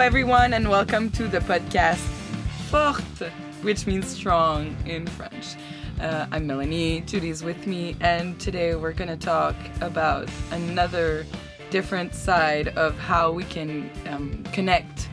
everyone, 0.00 0.54
and 0.54 0.66
welcome 0.66 1.10
to 1.10 1.28
the 1.28 1.40
podcast 1.40 1.98
Forte, 2.70 3.30
which 3.60 3.86
means 3.86 4.06
strong 4.06 4.74
in 4.86 5.06
French. 5.06 5.56
Uh, 6.00 6.26
I'm 6.32 6.46
Melanie, 6.46 7.02
Judy's 7.02 7.44
with 7.44 7.66
me, 7.66 7.94
and 8.00 8.40
today 8.40 8.74
we're 8.74 8.94
going 8.94 9.10
to 9.10 9.16
talk 9.18 9.54
about 9.82 10.26
another 10.52 11.26
different 11.68 12.14
side 12.14 12.68
of 12.78 12.98
how 12.98 13.30
we 13.30 13.44
can 13.44 13.90
um, 14.06 14.42
connect 14.54 15.10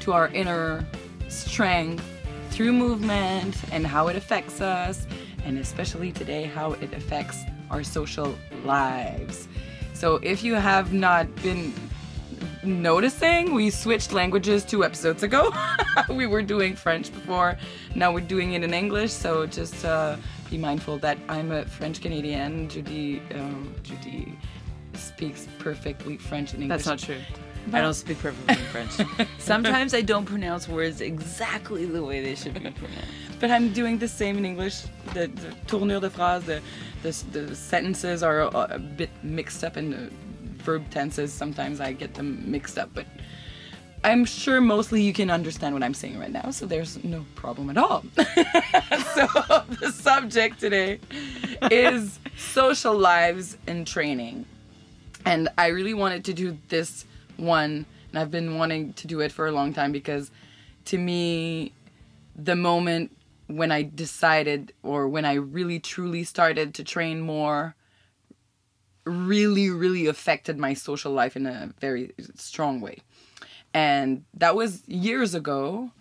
to 0.00 0.14
our 0.14 0.28
inner 0.28 0.86
strength 1.28 2.02
through 2.48 2.72
movement 2.72 3.56
and 3.72 3.86
how 3.86 4.08
it 4.08 4.16
affects 4.16 4.62
us, 4.62 5.06
and 5.44 5.58
especially 5.58 6.12
today, 6.12 6.44
how 6.44 6.72
it 6.72 6.94
affects 6.94 7.42
our 7.70 7.84
social 7.84 8.34
lives. 8.64 9.48
So, 9.92 10.14
if 10.22 10.42
you 10.42 10.54
have 10.54 10.94
not 10.94 11.32
been 11.42 11.74
noticing, 12.62 13.54
we 13.54 13.70
switched 13.70 14.12
languages 14.12 14.64
two 14.64 14.84
episodes 14.84 15.22
ago. 15.22 15.52
we 16.08 16.26
were 16.26 16.42
doing 16.42 16.76
French 16.76 17.12
before, 17.12 17.56
now 17.94 18.12
we're 18.12 18.20
doing 18.20 18.52
it 18.52 18.62
in 18.62 18.74
English. 18.74 19.12
So, 19.12 19.46
just 19.46 19.84
uh, 19.84 20.16
be 20.50 20.58
mindful 20.58 20.98
that 20.98 21.18
I'm 21.28 21.52
a 21.52 21.64
French 21.64 22.00
Canadian. 22.00 22.68
Judy, 22.68 23.22
um, 23.34 23.74
Judy 23.82 24.36
speaks 24.94 25.46
perfectly 25.58 26.16
French 26.16 26.52
and 26.52 26.62
English. 26.62 26.84
That's 26.84 26.86
not 26.86 26.98
true. 26.98 27.22
I 27.72 27.80
don't 27.80 27.94
speak 27.94 28.18
perfectly 28.18 28.54
French. 28.72 29.28
Sometimes 29.38 29.94
I 29.94 30.00
don't 30.00 30.24
pronounce 30.24 30.68
words 30.68 31.00
exactly 31.00 31.84
the 31.84 32.02
way 32.02 32.22
they 32.22 32.34
should 32.34 32.54
be 32.54 32.60
pronounced. 32.60 33.08
But 33.38 33.50
I'm 33.50 33.72
doing 33.72 33.98
the 33.98 34.08
same 34.08 34.38
in 34.38 34.44
English. 34.44 34.82
The, 35.14 35.28
the 35.28 35.54
tournure 35.66 36.00
de 36.00 36.10
phrase, 36.10 36.44
the, 36.44 36.60
the, 37.02 37.10
the 37.38 37.54
sentences 37.54 38.22
are 38.22 38.40
a, 38.40 38.48
a 38.48 38.78
bit 38.78 39.10
mixed 39.22 39.62
up 39.62 39.76
in 39.76 39.90
the 39.90 40.10
verb 40.60 40.88
tenses. 40.90 41.32
Sometimes 41.32 41.80
I 41.80 41.92
get 41.92 42.14
them 42.14 42.50
mixed 42.50 42.78
up, 42.78 42.90
but 42.94 43.06
I'm 44.02 44.24
sure 44.24 44.60
mostly 44.60 45.02
you 45.02 45.12
can 45.12 45.30
understand 45.30 45.74
what 45.74 45.82
I'm 45.82 45.92
saying 45.92 46.18
right 46.18 46.30
now, 46.30 46.50
so 46.50 46.64
there's 46.64 47.02
no 47.04 47.26
problem 47.34 47.68
at 47.68 47.76
all. 47.76 48.02
so 48.16 49.26
the 49.80 49.92
subject 49.92 50.58
today 50.58 51.00
is 51.70 52.18
social 52.36 52.96
lives 52.96 53.58
and 53.66 53.86
training. 53.86 54.46
And 55.26 55.50
I 55.58 55.66
really 55.68 55.92
wanted 55.92 56.24
to 56.26 56.32
do 56.32 56.56
this 56.68 57.04
one, 57.36 57.84
and 58.10 58.18
I've 58.18 58.30
been 58.30 58.56
wanting 58.56 58.94
to 58.94 59.06
do 59.06 59.20
it 59.20 59.32
for 59.32 59.46
a 59.46 59.52
long 59.52 59.74
time 59.74 59.92
because 59.92 60.30
to 60.86 60.96
me, 60.96 61.72
the 62.34 62.56
moment 62.56 63.14
when 63.48 63.70
I 63.70 63.82
decided 63.82 64.72
or 64.82 65.08
when 65.08 65.24
I 65.26 65.34
really 65.34 65.78
truly 65.78 66.24
started 66.24 66.72
to 66.74 66.84
train 66.84 67.20
more 67.20 67.74
really, 69.04 69.70
really 69.70 70.06
affected 70.06 70.58
my 70.58 70.74
social 70.74 71.12
life 71.12 71.36
in 71.36 71.46
a 71.46 71.72
very 71.80 72.12
strong 72.36 72.80
way. 72.80 72.98
And 73.72 74.24
that 74.34 74.54
was 74.54 74.86
years 74.88 75.34
ago. 75.34 75.92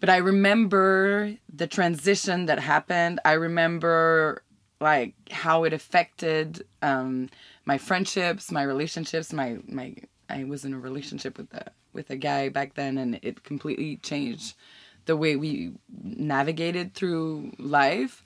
But 0.00 0.10
I 0.10 0.16
remember 0.16 1.36
the 1.52 1.66
transition 1.66 2.46
that 2.46 2.58
happened. 2.58 3.20
I 3.24 3.32
remember 3.32 4.42
like 4.80 5.14
how 5.30 5.62
it 5.62 5.72
affected 5.72 6.64
um, 6.82 7.30
my 7.64 7.78
friendships, 7.78 8.50
my 8.50 8.64
relationships, 8.64 9.32
my 9.32 9.58
my 9.68 9.94
I 10.28 10.44
was 10.44 10.64
in 10.64 10.74
a 10.74 10.78
relationship 10.78 11.38
with 11.38 11.52
a 11.54 11.70
with 11.92 12.10
a 12.10 12.16
guy 12.16 12.48
back 12.48 12.74
then, 12.74 12.98
and 12.98 13.20
it 13.22 13.44
completely 13.44 13.98
changed 13.98 14.56
the 15.04 15.16
way 15.16 15.36
we 15.36 15.72
navigated 16.02 16.94
through 16.94 17.52
life. 17.58 18.22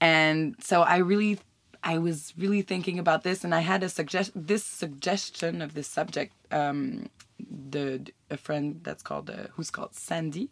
And 0.00 0.56
so 0.60 0.82
I 0.82 0.98
really, 0.98 1.38
I 1.86 1.98
was 1.98 2.34
really 2.36 2.62
thinking 2.62 2.98
about 2.98 3.22
this, 3.22 3.44
and 3.44 3.54
I 3.54 3.60
had 3.60 3.84
a 3.84 3.88
suggest 3.88 4.32
this 4.34 4.64
suggestion 4.64 5.62
of 5.62 5.74
this 5.74 5.86
subject. 5.86 6.32
Um, 6.50 7.08
the 7.38 8.10
a 8.28 8.36
friend 8.36 8.80
that's 8.82 9.04
called 9.04 9.30
uh, 9.30 9.48
who's 9.52 9.70
called 9.70 9.94
Sandy. 9.94 10.50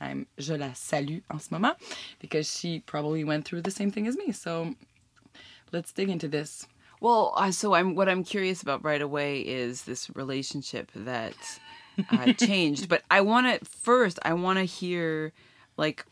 I'm 0.00 0.26
je 0.38 0.54
la 0.54 0.72
salue 0.72 1.20
en 1.30 1.38
ce 1.38 1.50
moment 1.50 1.76
because 2.18 2.50
she 2.50 2.80
probably 2.80 3.24
went 3.24 3.44
through 3.44 3.60
the 3.60 3.70
same 3.70 3.90
thing 3.90 4.06
as 4.06 4.16
me. 4.16 4.32
So 4.32 4.74
let's 5.70 5.92
dig 5.92 6.08
into 6.08 6.28
this. 6.28 6.66
Well, 6.98 7.34
uh, 7.36 7.50
so 7.50 7.74
I'm 7.74 7.94
what 7.94 8.08
I'm 8.08 8.24
curious 8.24 8.62
about 8.62 8.82
right 8.82 9.02
away 9.02 9.40
is 9.40 9.82
this 9.82 10.08
relationship 10.16 10.90
that 10.94 11.36
uh, 12.10 12.32
changed. 12.38 12.88
But 12.88 13.02
I 13.10 13.20
want 13.20 13.46
to 13.46 13.68
first. 13.68 14.18
I 14.22 14.32
want 14.32 14.58
to 14.58 14.64
hear, 14.64 15.34
like, 15.76 16.06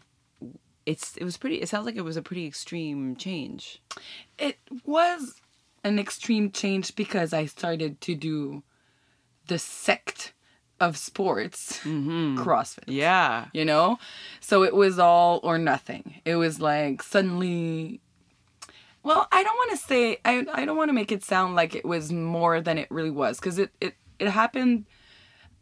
it's 0.86 1.16
it 1.16 1.24
was 1.24 1.36
pretty. 1.36 1.56
It 1.56 1.68
sounds 1.68 1.86
like 1.86 1.96
it 1.96 2.04
was 2.04 2.16
a 2.16 2.22
pretty 2.22 2.46
extreme 2.46 3.16
change. 3.16 3.82
It 4.38 4.58
was 4.84 5.40
an 5.84 5.98
extreme 5.98 6.50
change 6.50 6.94
because 6.94 7.32
I 7.32 7.46
started 7.46 8.00
to 8.02 8.14
do 8.14 8.62
the 9.48 9.58
sect 9.58 10.32
of 10.80 10.96
sports, 10.96 11.78
mm-hmm. 11.84 12.36
CrossFit. 12.38 12.84
Yeah. 12.86 13.46
You 13.52 13.64
know? 13.64 13.98
So 14.40 14.64
it 14.64 14.74
was 14.74 14.98
all 14.98 15.40
or 15.42 15.58
nothing. 15.58 16.20
It 16.24 16.36
was 16.36 16.60
like 16.60 17.02
suddenly 17.02 18.00
well, 19.04 19.26
I 19.32 19.42
don't 19.42 19.56
want 19.56 19.70
to 19.72 19.76
say 19.76 20.18
I 20.24 20.46
I 20.52 20.64
don't 20.64 20.76
want 20.76 20.88
to 20.88 20.94
make 20.94 21.12
it 21.12 21.24
sound 21.24 21.54
like 21.54 21.74
it 21.74 21.84
was 21.84 22.12
more 22.12 22.60
than 22.60 22.78
it 22.78 22.88
really 22.90 23.10
was 23.10 23.38
cuz 23.40 23.58
it 23.58 23.70
it 23.80 23.94
it 24.18 24.28
happened 24.28 24.86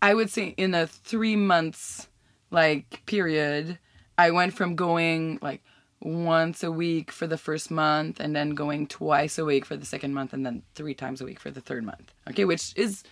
I 0.03 0.15
would 0.15 0.31
say 0.31 0.55
in 0.57 0.75
a 0.75 0.87
3 0.87 1.37
months 1.37 2.09
like 2.51 3.03
period. 3.07 3.79
I 4.27 4.31
went 4.31 4.53
from 4.53 4.77
going 4.77 5.39
like 5.41 5.63
once 6.03 6.63
a 6.63 6.73
week 6.73 7.11
for 7.19 7.27
the 7.27 7.39
first 7.39 7.71
month 7.71 8.21
and 8.21 8.35
then 8.37 8.51
going 8.51 8.87
twice 8.87 9.39
a 9.39 9.45
week 9.45 9.65
for 9.65 9.77
the 9.77 9.87
second 9.87 10.13
month 10.15 10.33
and 10.35 10.45
then 10.47 10.63
three 10.75 10.95
times 10.95 11.21
a 11.21 11.25
week 11.25 11.41
for 11.41 11.51
the 11.51 11.61
third 11.69 11.85
month. 11.85 12.13
Okay, 12.29 12.45
which 12.45 12.73
is 12.77 13.03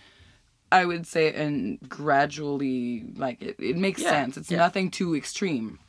I 0.71 0.85
would 0.85 1.05
say 1.07 1.33
and 1.33 1.79
gradually 1.89 3.05
like 3.15 3.41
it, 3.41 3.55
it 3.59 3.77
makes 3.77 4.01
Yeah, 4.01 4.11
sense. 4.11 4.37
It's 4.37 4.51
yeah. 4.51 4.57
nothing 4.65 4.91
too 4.91 5.15
extreme. 5.15 5.79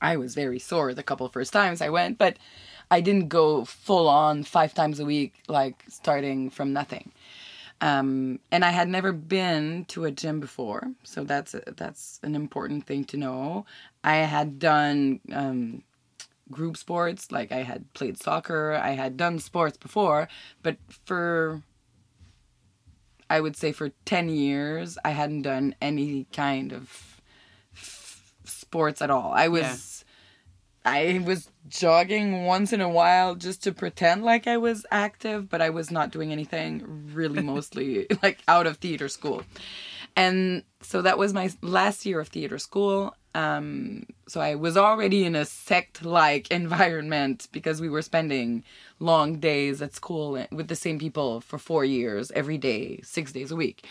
I 0.00 0.16
was 0.16 0.34
very 0.34 0.58
sore 0.58 0.94
the 0.94 1.02
couple 1.02 1.28
first 1.28 1.52
times 1.52 1.80
I 1.80 1.88
went, 1.88 2.18
but 2.18 2.36
I 2.90 3.00
didn't 3.00 3.28
go 3.28 3.64
full 3.64 4.08
on 4.08 4.44
five 4.44 4.72
times 4.74 5.00
a 5.00 5.04
week, 5.04 5.32
like 5.48 5.82
starting 5.88 6.50
from 6.50 6.72
nothing. 6.72 7.10
Um, 7.80 8.40
and 8.50 8.64
I 8.64 8.70
had 8.70 8.88
never 8.88 9.12
been 9.12 9.84
to 9.88 10.06
a 10.06 10.10
gym 10.10 10.40
before, 10.40 10.92
so 11.02 11.24
that's 11.24 11.54
a, 11.54 11.62
that's 11.76 12.18
an 12.22 12.34
important 12.34 12.86
thing 12.86 13.04
to 13.04 13.16
know. 13.18 13.66
I 14.02 14.16
had 14.16 14.58
done 14.58 15.20
um, 15.32 15.82
group 16.50 16.76
sports, 16.78 17.30
like 17.30 17.52
I 17.52 17.62
had 17.62 17.92
played 17.92 18.18
soccer, 18.18 18.72
I 18.72 18.90
had 18.92 19.16
done 19.18 19.38
sports 19.40 19.76
before, 19.76 20.28
but 20.62 20.76
for 21.04 21.62
I 23.28 23.40
would 23.40 23.56
say 23.56 23.72
for 23.72 23.90
10 24.04 24.28
years, 24.28 24.98
I 25.04 25.10
hadn't 25.10 25.42
done 25.42 25.74
any 25.80 26.26
kind 26.32 26.72
of 26.72 27.20
f- 27.74 28.32
sports 28.44 29.02
at 29.02 29.10
all. 29.10 29.32
I 29.34 29.48
was, 29.48 29.95
I 30.86 31.20
was 31.24 31.50
jogging 31.68 32.44
once 32.44 32.72
in 32.72 32.80
a 32.80 32.88
while 32.88 33.34
just 33.34 33.64
to 33.64 33.72
pretend 33.72 34.24
like 34.24 34.46
I 34.46 34.56
was 34.56 34.86
active, 34.92 35.48
but 35.48 35.60
I 35.60 35.70
was 35.70 35.90
not 35.90 36.12
doing 36.12 36.30
anything 36.30 37.10
really 37.12 37.42
mostly 37.54 38.06
like 38.22 38.38
out 38.46 38.66
of 38.68 38.76
theater 38.76 39.08
school. 39.08 39.42
And 40.14 40.62
so 40.80 41.02
that 41.02 41.18
was 41.18 41.34
my 41.34 41.50
last 41.60 42.06
year 42.06 42.20
of 42.20 42.28
theater 42.28 42.58
school. 42.58 43.14
Um, 43.34 44.06
so 44.28 44.40
I 44.40 44.54
was 44.54 44.76
already 44.76 45.24
in 45.24 45.34
a 45.34 45.44
sect 45.44 46.04
like 46.04 46.50
environment 46.52 47.48
because 47.50 47.80
we 47.80 47.88
were 47.88 48.00
spending 48.00 48.62
long 49.00 49.40
days 49.40 49.82
at 49.82 49.94
school 49.94 50.42
with 50.52 50.68
the 50.68 50.76
same 50.76 50.98
people 50.98 51.40
for 51.40 51.58
four 51.58 51.84
years, 51.84 52.30
every 52.30 52.58
day, 52.58 53.00
six 53.02 53.32
days 53.32 53.50
a 53.50 53.56
week. 53.56 53.86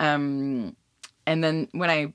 Um, 0.00 0.76
and 1.24 1.42
then 1.42 1.68
when 1.70 1.88
I 1.88 2.12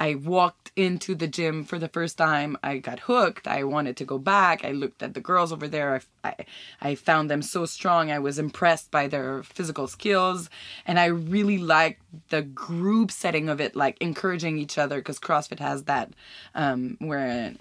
I 0.00 0.14
walked 0.14 0.72
into 0.76 1.14
the 1.14 1.28
gym 1.28 1.62
for 1.62 1.78
the 1.78 1.88
first 1.88 2.16
time. 2.16 2.56
I 2.62 2.78
got 2.78 3.00
hooked. 3.00 3.46
I 3.46 3.64
wanted 3.64 3.98
to 3.98 4.06
go 4.06 4.16
back. 4.16 4.64
I 4.64 4.72
looked 4.72 5.02
at 5.02 5.12
the 5.12 5.20
girls 5.20 5.52
over 5.52 5.68
there. 5.68 6.00
I, 6.24 6.28
I, 6.28 6.34
I 6.80 6.94
found 6.94 7.30
them 7.30 7.42
so 7.42 7.66
strong. 7.66 8.10
I 8.10 8.18
was 8.18 8.38
impressed 8.38 8.90
by 8.90 9.08
their 9.08 9.42
physical 9.42 9.86
skills. 9.86 10.48
And 10.86 10.98
I 10.98 11.04
really 11.06 11.58
liked 11.58 12.00
the 12.30 12.40
group 12.40 13.10
setting 13.10 13.50
of 13.50 13.60
it, 13.60 13.76
like 13.76 13.98
encouraging 14.00 14.56
each 14.56 14.78
other, 14.78 14.96
because 14.96 15.18
CrossFit 15.18 15.60
has 15.60 15.84
that 15.84 16.14
um, 16.54 16.96
where, 16.98 17.54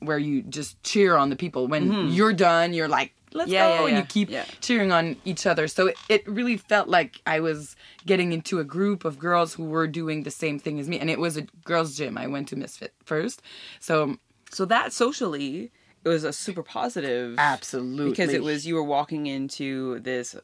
where 0.00 0.18
you 0.18 0.42
just 0.42 0.82
cheer 0.82 1.16
on 1.16 1.28
the 1.28 1.36
people. 1.36 1.68
When 1.68 2.08
you're 2.08 2.32
done, 2.32 2.72
you're 2.72 2.88
like, 2.88 3.12
let's 3.34 3.50
Yeah, 3.50 3.78
go. 3.78 3.86
yeah, 3.86 3.88
and 3.88 3.98
you 3.98 4.04
keep 4.04 4.30
cheering 4.60 4.92
on 4.92 5.16
each 5.24 5.46
other. 5.46 5.68
So 5.68 5.88
it, 5.88 5.96
it 6.08 6.28
really 6.28 6.56
felt 6.56 6.88
like 6.88 7.20
I 7.26 7.40
was 7.40 7.76
getting 8.06 8.32
into 8.32 8.58
a 8.60 8.64
group 8.64 9.04
of 9.04 9.18
girls 9.18 9.54
who 9.54 9.64
were 9.64 9.86
doing 9.86 10.22
the 10.24 10.30
same 10.30 10.58
thing 10.58 10.78
as 10.80 10.88
me. 10.88 10.98
And 10.98 11.08
it 11.10 11.18
was 11.18 11.36
a 11.36 11.42
girls' 11.64 11.96
gym. 11.96 12.16
I 12.18 12.26
went 12.26 12.48
to 12.48 12.56
Misfit 12.56 12.94
first. 13.04 13.42
So 13.80 14.16
So 14.50 14.64
that 14.66 14.92
socially, 14.92 15.70
it 16.04 16.08
was 16.08 16.24
a 16.24 16.32
super 16.32 16.62
positive. 16.62 17.36
absolutely. 17.38 18.10
because 18.10 18.32
it 18.32 18.42
was 18.42 18.66
you 18.66 18.74
were 18.74 18.82
walking 18.82 19.26
into 19.26 20.00
this 20.00 20.36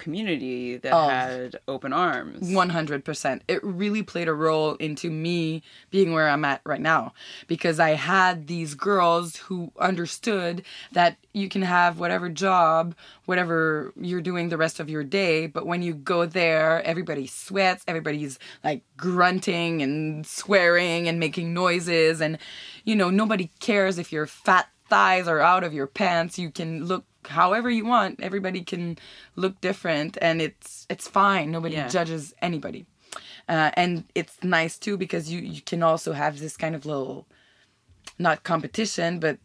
community 0.00 0.76
that 0.78 0.92
Oh. 0.92 1.08
had 1.08 1.60
open 1.68 1.92
arms. 1.92 2.48
100%. 2.50 3.42
It 3.46 3.62
really 3.62 4.02
played 4.02 4.26
a 4.26 4.34
role 4.34 4.74
into 4.76 5.10
me 5.10 5.62
being 5.90 6.12
where 6.12 6.28
I'm 6.28 6.44
at 6.44 6.60
right 6.64 6.80
now 6.80 7.12
because 7.46 7.78
I 7.78 7.90
had 7.90 8.48
these 8.48 8.74
girls 8.74 9.36
who 9.36 9.70
understood 9.78 10.64
that 10.92 11.16
you 11.32 11.48
can 11.48 11.62
have 11.62 12.00
whatever 12.00 12.28
job, 12.28 12.94
whatever 13.26 13.92
you're 14.00 14.20
doing 14.20 14.48
the 14.48 14.56
rest 14.56 14.80
of 14.80 14.90
your 14.90 15.04
day, 15.04 15.46
but 15.46 15.66
when 15.66 15.82
you 15.82 15.94
go 15.94 16.26
there, 16.26 16.82
everybody 16.84 17.26
sweats, 17.28 17.84
everybody's 17.86 18.38
like 18.64 18.82
grunting 18.96 19.82
and 19.82 20.26
swearing 20.26 21.06
and 21.06 21.20
making 21.20 21.54
noises 21.54 22.20
and 22.20 22.38
you 22.84 22.96
know, 22.96 23.10
nobody 23.10 23.50
cares 23.60 23.98
if 23.98 24.10
your 24.10 24.26
fat 24.26 24.68
thighs 24.88 25.28
are 25.28 25.40
out 25.40 25.62
of 25.62 25.72
your 25.72 25.86
pants. 25.86 26.38
You 26.38 26.50
can 26.50 26.84
look 26.86 27.04
however 27.30 27.70
you 27.70 27.84
want. 27.84 28.20
Everybody 28.20 28.62
can 28.62 28.98
look 29.36 29.60
different 29.60 30.18
and 30.20 30.40
it's 30.42 30.86
it's 30.90 31.08
fine. 31.08 31.50
Nobody 31.50 31.74
Yeah. 31.76 31.88
judges 31.88 32.34
anybody. 32.42 32.86
Uh, 33.48 33.70
and 33.74 34.04
it's 34.14 34.36
nice 34.42 34.78
too 34.78 34.96
because 34.96 35.32
you 35.32 35.40
you 35.40 35.62
can 35.62 35.82
also 35.82 36.12
have 36.12 36.38
this 36.38 36.56
kind 36.56 36.74
of 36.74 36.84
little 36.86 37.26
not 38.18 38.42
competition 38.42 39.18
but 39.18 39.38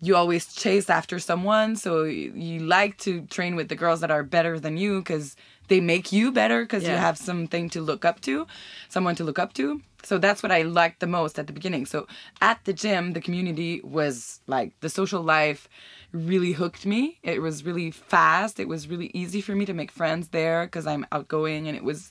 you 0.00 0.16
always 0.16 0.52
chase 0.54 0.88
after 0.90 1.18
someone 1.18 1.76
so 1.76 2.04
you, 2.04 2.32
you 2.34 2.58
like 2.60 2.96
to 2.98 3.22
train 3.36 3.54
with 3.56 3.68
the 3.68 3.76
girls 3.76 4.00
that 4.00 4.10
are 4.10 4.22
better 4.24 4.58
than 4.58 4.76
you 4.76 5.00
because 5.00 5.36
they 5.68 5.80
make 5.80 6.12
you 6.12 6.32
better 6.32 6.62
because 6.64 6.82
you 6.84 6.96
have 7.08 7.16
something 7.18 7.68
to 7.70 7.80
look 7.80 8.04
up 8.04 8.20
to 8.20 8.46
someone 8.88 9.14
to 9.14 9.24
look 9.24 9.38
up 9.38 9.52
to 9.52 9.80
so 10.02 10.18
that's 10.18 10.42
what 10.42 10.50
i 10.52 10.62
liked 10.62 10.98
the 11.00 11.06
most 11.06 11.38
at 11.38 11.46
the 11.46 11.52
beginning 11.52 11.84
so 11.86 12.06
at 12.40 12.58
the 12.64 12.72
gym 12.72 13.12
the 13.12 13.20
community 13.20 13.80
was 13.84 14.40
like 14.46 14.72
the 14.80 14.88
social 14.90 15.22
life 15.22 15.68
really 16.12 16.52
hooked 16.52 16.84
me. 16.86 17.18
It 17.22 17.40
was 17.40 17.64
really 17.64 17.90
fast. 17.90 18.60
It 18.60 18.68
was 18.68 18.88
really 18.88 19.10
easy 19.14 19.40
for 19.40 19.54
me 19.54 19.64
to 19.66 19.74
make 19.74 19.90
friends 19.90 20.28
there 20.28 20.64
because 20.66 20.86
i'm 20.86 21.06
outgoing 21.12 21.68
and 21.68 21.76
it 21.76 21.84
was 21.84 22.10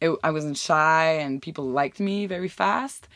it, 0.00 0.10
i 0.24 0.30
wasn't 0.30 0.56
shy 0.56 1.06
and 1.20 1.42
people 1.42 1.68
liked 1.68 2.00
me 2.00 2.26
very 2.26 2.48
fast. 2.48 3.08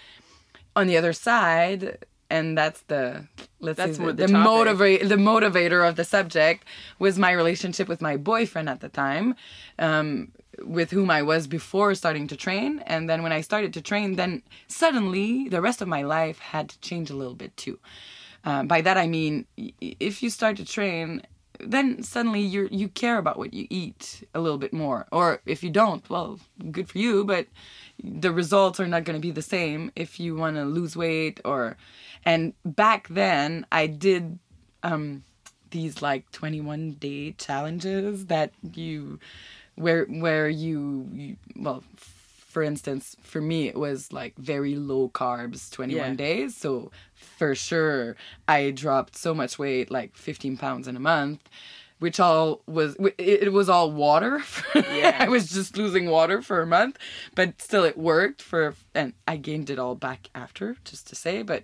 On 0.77 0.87
the 0.87 0.97
other 0.97 1.13
side 1.13 1.99
and 2.31 2.57
that's 2.57 2.83
the 2.83 3.27
let's 3.61 3.79
That's 3.79 3.97
say 3.97 4.05
the, 4.05 4.13
the 4.13 4.27
the 4.27 4.33
motivate 4.33 5.09
the 5.09 5.17
motivator 5.17 5.89
of 5.89 5.97
the 5.97 6.05
subject 6.05 6.65
was 6.99 7.19
my 7.19 7.33
relationship 7.33 7.89
with 7.89 8.03
my 8.03 8.17
boyfriend 8.17 8.69
at 8.69 8.81
the 8.81 8.89
time 8.89 9.35
um, 9.79 10.33
with 10.63 10.91
whom 10.91 11.11
i 11.11 11.23
was 11.23 11.47
before 11.47 11.95
starting 11.95 12.27
to 12.29 12.37
train. 12.37 12.83
And 12.87 13.09
then 13.09 13.23
when 13.23 13.33
i 13.33 13.41
started 13.41 13.73
to 13.75 13.81
train 13.81 14.17
then 14.17 14.43
suddenly 14.67 15.49
the 15.49 15.63
rest 15.63 15.81
of 15.81 15.89
my 15.89 16.03
life 16.03 16.39
had 16.39 16.69
to 16.69 16.81
change 16.81 17.11
a 17.11 17.17
little 17.17 17.35
bit 17.35 17.57
too 17.57 17.79
um, 18.49 18.67
by 18.67 18.81
that 18.81 18.97
i 18.97 19.07
mean 19.07 19.47
if 19.81 20.23
you 20.23 20.31
start 20.31 20.57
to 20.57 20.65
train 20.65 21.23
then 21.61 22.03
suddenly 22.03 22.41
you 22.41 22.69
you 22.71 22.89
care 22.89 23.19
about 23.19 23.39
what 23.39 23.53
you 23.53 23.67
eat 23.71 24.25
a 24.35 24.41
little 24.41 24.59
bit 24.59 24.73
more. 24.73 25.07
Or 25.11 25.41
if 25.45 25.63
you 25.63 25.71
don't 25.71 26.09
well 26.09 26.39
good 26.71 26.89
for 26.89 26.99
you 26.99 27.25
but 27.25 27.47
the 28.03 28.33
results 28.33 28.79
are 28.81 28.87
not 28.87 29.05
going 29.05 29.17
to 29.17 29.21
be 29.21 29.31
the 29.31 29.43
same 29.43 29.91
if 29.97 30.21
you 30.21 30.37
want 30.37 30.57
to 30.57 30.65
lose 30.65 30.97
weight 30.97 31.41
or 31.45 31.77
and 32.25 32.53
back 32.65 33.09
then 33.09 33.67
i 33.73 33.87
did 33.87 34.39
um 34.85 35.25
these 35.71 36.01
like 36.01 36.31
21 36.31 36.93
day 36.93 37.33
challenges 37.33 38.27
that 38.27 38.53
you 38.73 39.19
where 39.75 40.05
where 40.05 40.49
you, 40.49 41.09
you 41.13 41.37
well 41.57 41.83
for 42.59 42.65
instance 42.65 43.15
for 43.23 43.41
me 43.41 43.69
it 43.69 43.77
was 43.79 44.13
like 44.13 44.35
very 44.37 44.75
low 44.75 45.09
carbs 45.09 45.71
21 45.71 46.05
Yeah. 46.09 46.15
days 46.15 46.57
so 46.57 46.91
for 47.15 47.55
sure 47.55 48.17
i 48.49 48.73
dropped 48.73 49.15
so 49.17 49.33
much 49.33 49.61
weight 49.61 49.93
like 49.93 50.17
15 50.17 50.57
pounds 50.57 50.89
in 50.89 50.97
a 50.97 51.01
month 51.15 51.41
which 52.01 52.19
all 52.19 52.63
was 52.67 52.97
it, 53.17 53.45
it 53.45 53.53
was 53.53 53.69
all 53.69 53.93
water 53.93 54.41
Yeah. 54.75 55.17
i 55.21 55.29
was 55.29 55.51
just 55.51 55.77
losing 55.77 56.11
water 56.11 56.43
for 56.43 56.61
a 56.61 56.67
month 56.67 56.99
but 57.37 57.63
still 57.63 57.85
it 57.85 57.97
worked 57.97 58.43
for 58.43 58.75
and 58.93 59.13
i 59.29 59.37
gained 59.37 59.71
it 59.71 59.79
all 59.79 59.95
back 59.95 60.29
after 60.35 60.75
just 60.85 61.07
to 61.11 61.15
say 61.15 61.43
but 61.45 61.63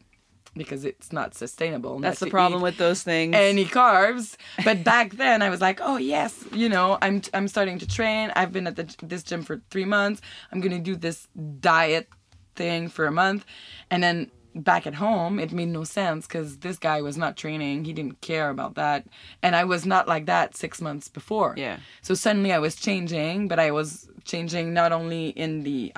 because 0.56 0.84
it's 0.84 1.12
not 1.12 1.34
sustainable 1.34 1.98
not 1.98 2.08
That's 2.08 2.20
the 2.20 2.30
problem 2.30 2.62
with 2.62 2.76
those 2.76 3.02
things. 3.02 3.34
any 3.34 3.64
carbs. 3.64 4.36
But 4.64 4.84
back 4.92 5.14
then, 5.14 5.42
I 5.42 5.50
was 5.50 5.60
like, 5.60 5.80
oh 5.82 5.96
yes, 5.96 6.44
you 6.52 6.68
know, 6.68 6.98
I'm 7.02 7.22
I'm 7.32 7.48
starting 7.48 7.78
to 7.80 7.86
train. 7.86 8.32
I've 8.36 8.52
been 8.52 8.66
at 8.66 8.76
the, 8.76 8.94
this 9.02 9.22
gym 9.22 9.42
for 9.42 9.60
three 9.70 9.84
months. 9.84 10.20
I'm 10.52 10.60
gonna 10.60 10.78
do 10.78 10.96
this 10.96 11.28
diet 11.60 12.08
thing 12.54 12.88
for 12.88 13.06
a 13.06 13.12
month, 13.12 13.44
and 13.90 14.02
then 14.02 14.30
back 14.54 14.86
at 14.86 14.94
home, 14.94 15.40
it 15.40 15.50
made 15.52 15.68
no 15.68 15.82
sense 15.82 16.26
because 16.28 16.58
this 16.58 16.78
guy 16.78 17.02
was 17.02 17.16
not 17.16 17.36
training. 17.36 17.84
He 17.84 17.92
didn't 17.92 18.20
care 18.20 18.50
about 18.50 18.76
that, 18.76 19.06
and 19.42 19.56
I 19.56 19.64
was 19.64 19.84
not 19.84 20.06
like 20.06 20.26
that 20.26 20.56
six 20.56 20.80
months 20.80 21.08
before. 21.08 21.54
Yeah. 21.56 21.78
So 22.02 22.14
suddenly 22.14 22.52
I 22.52 22.58
was 22.58 22.76
changing, 22.76 23.48
but 23.48 23.58
I 23.58 23.72
was 23.72 24.08
changing 24.24 24.72
not 24.72 24.92
only 24.92 25.30
in 25.30 25.64
the 25.64 25.92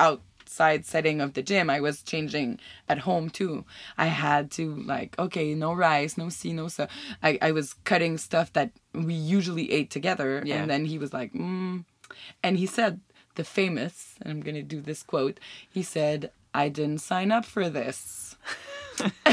outside 0.56 0.86
setting 0.86 1.20
of 1.20 1.34
the 1.34 1.42
gym, 1.42 1.68
I 1.68 1.80
was 1.80 2.02
changing 2.02 2.58
at 2.88 3.00
home 3.00 3.28
too. 3.28 3.64
I 3.98 4.06
had 4.06 4.50
to 4.52 4.74
like, 4.74 5.18
okay, 5.18 5.54
no 5.54 5.74
rice, 5.74 6.16
no 6.16 6.30
sea 6.30 6.54
no 6.54 6.68
so. 6.68 6.86
I, 7.22 7.38
I 7.42 7.52
was 7.52 7.74
cutting 7.84 8.16
stuff 8.16 8.52
that 8.54 8.70
we 8.94 9.12
usually 9.12 9.70
ate 9.70 9.90
together. 9.90 10.42
Yeah. 10.44 10.56
And 10.56 10.70
then 10.70 10.86
he 10.86 10.98
was 10.98 11.12
like, 11.12 11.34
mm. 11.34 11.84
and 12.42 12.56
he 12.56 12.66
said 12.66 13.00
the 13.34 13.44
famous, 13.44 14.14
and 14.22 14.30
I'm 14.32 14.40
gonna 14.40 14.62
do 14.62 14.80
this 14.80 15.02
quote. 15.02 15.38
He 15.68 15.82
said, 15.82 16.30
I 16.54 16.70
didn't 16.70 17.02
sign 17.02 17.30
up 17.32 17.44
for 17.44 17.68
this. 17.68 18.36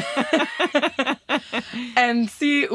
and 1.95 2.29
see, 2.29 2.67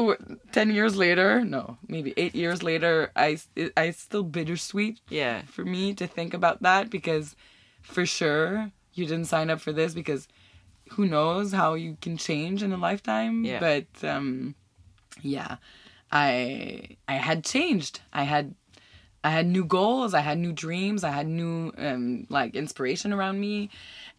10 0.51 0.71
years 0.71 0.95
later, 0.95 1.45
no, 1.45 1.77
maybe 1.87 2.15
eight 2.17 2.33
years 2.33 2.63
later, 2.63 3.11
I, 3.15 3.37
I 3.77 3.91
still 3.91 4.23
bittersweet 4.23 5.01
yeah. 5.07 5.43
for 5.43 5.63
me 5.63 5.93
to 5.93 6.07
think 6.07 6.33
about 6.33 6.63
that 6.63 6.89
because 6.89 7.35
for 7.81 8.05
sure 8.05 8.71
you 8.93 9.05
didn't 9.05 9.25
sign 9.25 9.49
up 9.49 9.59
for 9.61 9.71
this 9.71 9.93
because 9.93 10.27
who 10.91 11.05
knows 11.07 11.51
how 11.53 11.75
you 11.75 11.97
can 12.01 12.17
change 12.17 12.63
in 12.63 12.71
a 12.73 12.77
lifetime. 12.77 13.45
Yeah. 13.45 13.59
But 13.59 14.07
um, 14.07 14.55
yeah, 15.21 15.57
I 16.11 16.97
I 17.07 17.13
had 17.13 17.43
changed. 17.43 18.01
I 18.11 18.23
had 18.23 18.55
I 19.23 19.29
had 19.31 19.47
new 19.47 19.65
goals. 19.65 20.13
I 20.13 20.21
had 20.21 20.37
new 20.37 20.51
dreams. 20.53 21.03
I 21.03 21.11
had 21.11 21.27
new 21.27 21.71
um, 21.77 22.25
like 22.29 22.55
inspiration 22.55 23.11
around 23.13 23.39
me, 23.39 23.69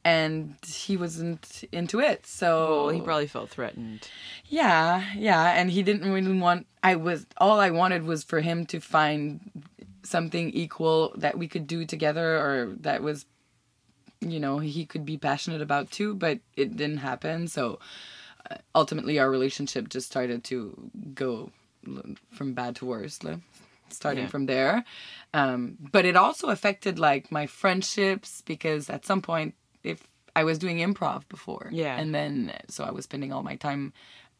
and 0.04 0.54
he 0.66 0.96
wasn't 0.96 1.64
into 1.72 2.00
it. 2.00 2.26
So 2.26 2.84
Well, 2.86 2.94
he 2.94 3.00
probably 3.00 3.26
felt 3.26 3.50
threatened. 3.50 4.08
yeah, 4.46 5.04
yeah, 5.16 5.52
and 5.58 5.70
he 5.70 5.82
didn't 5.82 6.10
really 6.12 6.38
want. 6.38 6.66
I 6.82 6.96
was 6.96 7.26
all 7.38 7.58
I 7.58 7.70
wanted 7.70 8.04
was 8.04 8.22
for 8.24 8.40
him 8.40 8.66
to 8.66 8.80
find 8.80 9.40
something 10.02 10.50
equal 10.50 11.12
that 11.16 11.36
we 11.38 11.48
could 11.48 11.66
do 11.66 11.84
together, 11.86 12.36
or 12.36 12.76
that 12.80 13.02
was, 13.02 13.24
you 14.20 14.40
know, 14.40 14.58
he 14.58 14.86
could 14.86 15.04
be 15.04 15.16
passionate 15.18 15.62
about 15.62 15.90
too. 15.90 16.14
But 16.14 16.40
it 16.56 16.76
didn't 16.76 16.98
happen. 16.98 17.48
So 17.48 17.78
uh, 18.50 18.56
ultimately, 18.74 19.18
our 19.18 19.30
relationship 19.30 19.88
just 19.88 20.06
started 20.06 20.44
to 20.44 20.90
go 21.14 21.50
from 22.30 22.52
bad 22.54 22.76
to 22.76 22.84
worse. 22.84 23.18
Starting 23.92 24.24
Yeah. 24.24 24.28
from 24.30 24.46
there, 24.46 24.84
um, 25.34 25.76
but 25.80 26.04
it 26.04 26.14
also 26.14 26.48
affected 26.50 26.96
like 27.00 27.32
my 27.32 27.46
friendships 27.48 28.40
because 28.46 28.88
at 28.88 29.04
some 29.04 29.20
point, 29.20 29.54
if 29.82 30.06
I 30.36 30.44
was 30.44 30.58
doing 30.58 30.78
improv 30.78 31.28
before, 31.28 31.68
Yeah. 31.72 31.96
and 31.98 32.14
then 32.14 32.52
so 32.68 32.84
I 32.84 32.92
was 32.92 33.02
spending 33.04 33.32
all 33.32 33.42
my 33.42 33.56
time, 33.56 33.92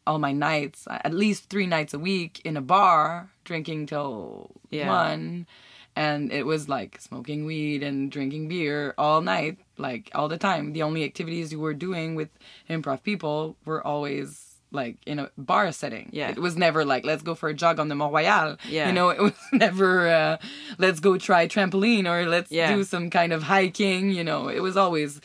all 0.07 0.19
my 0.19 0.31
nights, 0.31 0.87
at 0.89 1.13
least 1.13 1.49
three 1.49 1.67
nights 1.67 1.93
a 1.93 1.99
week 1.99 2.39
in 2.45 2.55
a 2.55 2.61
bar, 2.61 3.29
drinking 3.43 3.87
till 3.87 4.51
Yeah. 4.69 4.87
one, 4.87 5.47
and 5.95 6.31
it 6.31 6.45
was 6.45 6.69
like 6.69 6.99
smoking 7.01 7.45
weed 7.45 7.83
and 7.83 8.11
drinking 8.11 8.47
beer 8.47 8.93
all 8.97 9.21
night, 9.21 9.57
like 9.77 10.09
all 10.15 10.27
the 10.27 10.37
time. 10.37 10.73
The 10.73 10.83
only 10.83 11.03
activities 11.03 11.51
you 11.51 11.59
were 11.59 11.73
doing 11.73 12.15
with 12.15 12.29
improv 12.69 13.03
people 13.03 13.57
were 13.65 13.85
always 13.85 14.47
like 14.73 14.95
in 15.05 15.19
a 15.19 15.29
bar 15.37 15.69
setting. 15.73 16.09
Yeah. 16.13 16.29
it 16.31 16.39
was 16.39 16.55
never 16.55 16.85
like 16.85 17.03
let's 17.05 17.23
go 17.23 17.35
for 17.35 17.49
a 17.49 17.53
jog 17.53 17.77
on 17.79 17.89
the 17.89 17.95
Mont 17.95 18.13
Royal. 18.13 18.55
Yeah. 18.69 18.87
you 18.87 18.93
know, 18.93 19.09
it 19.09 19.19
was 19.21 19.33
never 19.51 20.07
uh, 20.07 20.37
let's 20.77 21.01
go 21.01 21.17
try 21.17 21.47
trampoline 21.47 22.05
or 22.07 22.25
let's 22.29 22.51
Yeah. 22.51 22.73
do 22.73 22.83
some 22.85 23.09
kind 23.09 23.33
of 23.33 23.43
hiking. 23.43 24.11
You 24.11 24.23
know, 24.23 24.47
it 24.47 24.61
was 24.61 24.77
always 24.77 25.19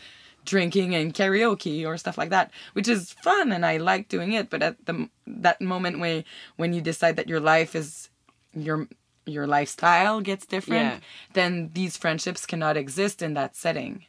drinking 0.45 0.95
and 0.97 1.15
karaoke 1.15 1.87
or 1.87 1.97
stuff 1.97 2.19
like 2.19 2.31
that, 2.31 2.51
which 2.73 2.89
is 2.89 3.13
fun 3.13 3.53
and 3.53 3.65
I 3.67 3.77
like 3.79 4.09
doing 4.09 4.33
it. 4.33 4.51
But 4.51 4.63
at 4.63 4.85
the 4.87 5.09
that 5.29 5.61
moment 5.61 6.01
when 6.01 6.25
when 6.57 6.73
you 6.73 6.81
decide 6.81 7.15
that 7.17 7.29
your 7.29 7.41
life 7.41 7.77
is 7.77 8.11
your 8.53 8.89
your 9.27 9.47
lifestyle 9.47 10.21
gets 10.21 10.47
different, 10.47 10.83
Yeah. 10.95 10.99
then 11.35 11.71
these 11.75 11.97
friendships 11.97 12.47
cannot 12.47 12.77
exist 12.77 13.23
in 13.23 13.35
that 13.35 13.57
setting, 13.57 14.07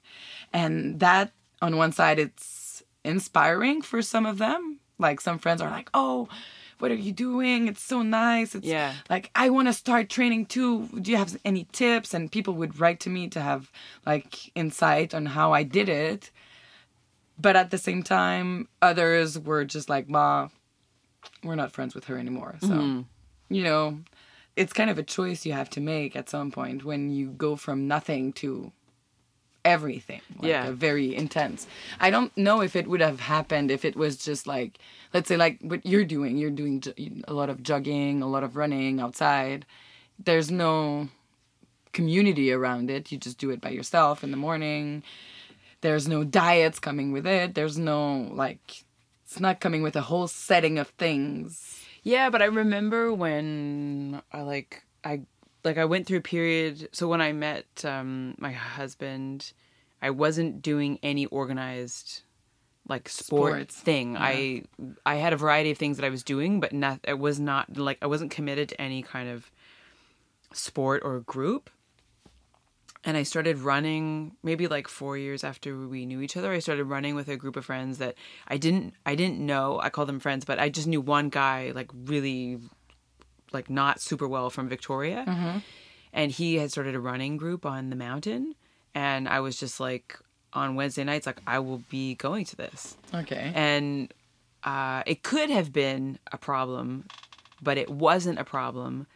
and 0.53 0.99
that 0.99 1.31
on 1.61 1.75
one 1.77 1.91
side 1.91 2.19
it's 2.19 2.83
inspiring 3.03 3.81
for 3.81 4.01
some 4.01 4.25
of 4.25 4.37
them. 4.37 4.79
Like 4.99 5.19
some 5.21 5.39
friends 5.39 5.61
are 5.61 5.69
like, 5.69 5.89
oh. 5.93 6.27
What 6.79 6.91
are 6.91 6.93
you 6.93 7.11
doing? 7.11 7.67
It's 7.67 7.81
so 7.81 8.03
nice. 8.03 8.53
It's 8.53 8.67
Yeah. 8.67 8.93
like 9.09 9.31
I 9.33 9.49
want 9.49 9.67
to 9.67 9.73
start 9.73 10.09
training 10.09 10.45
too. 10.45 10.85
Do 11.01 11.09
you 11.09 11.17
have 11.17 11.35
any 11.43 11.63
tips? 11.71 12.13
And 12.13 12.31
people 12.31 12.53
would 12.53 12.79
write 12.79 12.99
to 12.99 13.09
me 13.09 13.27
to 13.29 13.41
have 13.41 13.71
like 14.05 14.51
insight 14.53 15.15
on 15.15 15.25
how 15.25 15.53
I 15.53 15.63
did 15.63 15.89
it. 15.89 16.29
But 17.39 17.55
at 17.55 17.71
the 17.71 17.79
same 17.79 18.03
time, 18.03 18.67
others 18.79 19.39
were 19.39 19.65
just 19.65 19.89
like, 19.89 20.07
"Ma, 20.07 20.49
we're 21.43 21.55
not 21.55 21.71
friends 21.71 21.95
with 21.95 22.05
her 22.05 22.17
anymore." 22.19 22.57
So, 22.61 22.67
Mm-hmm. 22.67 23.01
you 23.49 23.63
know, 23.63 23.99
it's 24.57 24.73
kind 24.73 24.89
of 24.89 24.97
a 24.97 25.03
choice 25.03 25.45
you 25.45 25.53
have 25.53 25.69
to 25.71 25.81
make 25.81 26.15
at 26.15 26.29
some 26.29 26.51
point 26.51 26.83
when 26.83 27.09
you 27.09 27.27
go 27.29 27.55
from 27.55 27.87
nothing 27.87 28.33
to 28.33 28.71
everything. 29.63 30.21
Like 30.39 30.49
Yeah. 30.49 30.67
a 30.67 30.71
very 30.71 31.15
intense. 31.15 31.67
I 31.99 32.09
don't 32.09 32.35
know 32.37 32.61
if 32.61 32.75
it 32.75 32.87
would 32.87 33.01
have 33.01 33.19
happened 33.19 33.69
if 33.71 33.83
it 33.85 33.95
was 33.95 34.17
just 34.17 34.47
like, 34.47 34.79
let's 35.13 35.27
say, 35.27 35.37
like 35.37 35.59
what 35.61 35.85
you're 35.85 36.05
doing. 36.05 36.37
You're 36.37 36.51
doing 36.51 36.81
a 37.27 37.33
lot 37.33 37.49
of 37.49 37.61
jogging, 37.63 38.21
a 38.21 38.27
lot 38.27 38.43
of 38.43 38.55
running 38.55 38.99
outside. 38.99 39.65
There's 40.23 40.49
no 40.49 41.09
community 41.93 42.51
around 42.51 42.89
it. 42.89 43.11
You 43.11 43.17
just 43.17 43.37
do 43.37 43.49
it 43.49 43.61
by 43.61 43.69
yourself 43.69 44.23
in 44.23 44.31
the 44.31 44.37
morning. 44.37 45.03
There's 45.81 46.07
no 46.07 46.23
diets 46.23 46.79
coming 46.79 47.11
with 47.11 47.27
it. 47.27 47.53
There's 47.53 47.77
no 47.77 48.29
like, 48.33 48.83
it's 49.25 49.39
not 49.39 49.59
coming 49.59 49.81
with 49.83 49.95
a 49.95 50.01
whole 50.01 50.27
setting 50.27 50.79
of 50.79 50.87
things. 50.89 51.76
Yeah, 52.07 52.29
but 52.29 52.41
I 52.41 52.45
remember 52.45 53.13
when 53.13 54.21
I 54.31 54.43
like 54.43 54.85
I 55.03 55.23
like 55.65 55.77
I 55.77 55.83
went 55.83 56.07
through 56.07 56.19
a 56.19 56.21
period. 56.21 56.87
So 56.93 57.09
when 57.09 57.19
I 57.19 57.33
met 57.33 57.65
um, 57.83 58.33
my 58.37 58.53
husband, 58.53 59.51
I 60.01 60.11
wasn't 60.11 60.61
doing 60.61 60.99
any 61.03 61.25
organized 61.25 62.21
like 62.87 63.09
sport 63.09 63.51
Sports. 63.51 63.75
thing. 63.75 64.15
I 64.15 64.63
I 65.05 65.15
had 65.15 65.33
a 65.33 65.35
variety 65.35 65.69
of 65.71 65.77
things 65.77 65.97
that 65.97 66.05
I 66.05 66.09
was 66.09 66.23
doing, 66.23 66.61
but 66.61 66.71
not. 66.71 67.01
I 67.05 67.13
was 67.13 67.41
not 67.41 67.75
like 67.75 67.97
I 68.01 68.07
wasn't 68.07 68.31
committed 68.31 68.69
to 68.69 68.81
any 68.81 69.01
kind 69.01 69.27
of 69.27 69.51
sport 70.53 71.01
or 71.03 71.19
group. 71.19 71.69
And 73.07 73.15
I 73.15 73.23
started 73.23 73.59
running 73.59 74.35
maybe 74.43 74.67
like 74.67 74.87
four 74.89 75.17
years 75.17 75.45
after 75.45 75.87
we 75.87 76.05
knew 76.05 76.19
each 76.21 76.35
other. 76.35 76.51
I 76.51 76.59
started 76.59 76.83
running 76.83 77.15
with 77.15 77.29
a 77.29 77.37
group 77.37 77.55
of 77.55 77.63
friends 77.65 77.99
that 77.99 78.15
I 78.49 78.57
didn't 78.57 78.93
I 79.05 79.15
didn't 79.15 79.39
know. 79.39 79.79
I 79.81 79.89
call 79.89 80.05
them 80.05 80.19
friends, 80.19 80.43
but 80.43 80.59
I 80.59 80.67
just 80.67 80.87
knew 80.87 80.99
one 80.99 81.29
guy 81.29 81.71
like 81.73 81.89
really 81.93 82.59
like 83.53 83.69
not 83.69 84.01
super 84.01 84.27
well 84.27 84.49
from 84.49 84.67
Victoria. 84.67 85.23
And 86.11 86.31
he 86.33 86.55
had 86.57 86.69
started 86.69 86.95
a 86.95 86.99
running 86.99 87.37
group 87.37 87.65
on 87.65 87.89
the 87.89 87.95
mountain. 87.95 88.55
And 88.93 89.29
I 89.29 89.39
was 89.39 89.57
just 89.57 89.79
like 89.79 90.19
on 90.51 90.75
Wednesday 90.75 91.05
nights, 91.05 91.25
like 91.25 91.39
I 91.47 91.59
will 91.59 91.83
be 91.89 92.15
going 92.15 92.43
to 92.45 92.55
this 92.57 92.97
Okay. 93.13 93.51
and 93.55 94.13
uh, 94.63 95.03
it 95.05 95.23
could 95.23 95.49
have 95.49 95.71
been 95.71 96.19
a 96.33 96.37
problem, 96.37 97.05
but 97.61 97.77
it 97.77 97.89
wasn't 97.89 98.37
a 98.37 98.43
problem. 98.43 99.07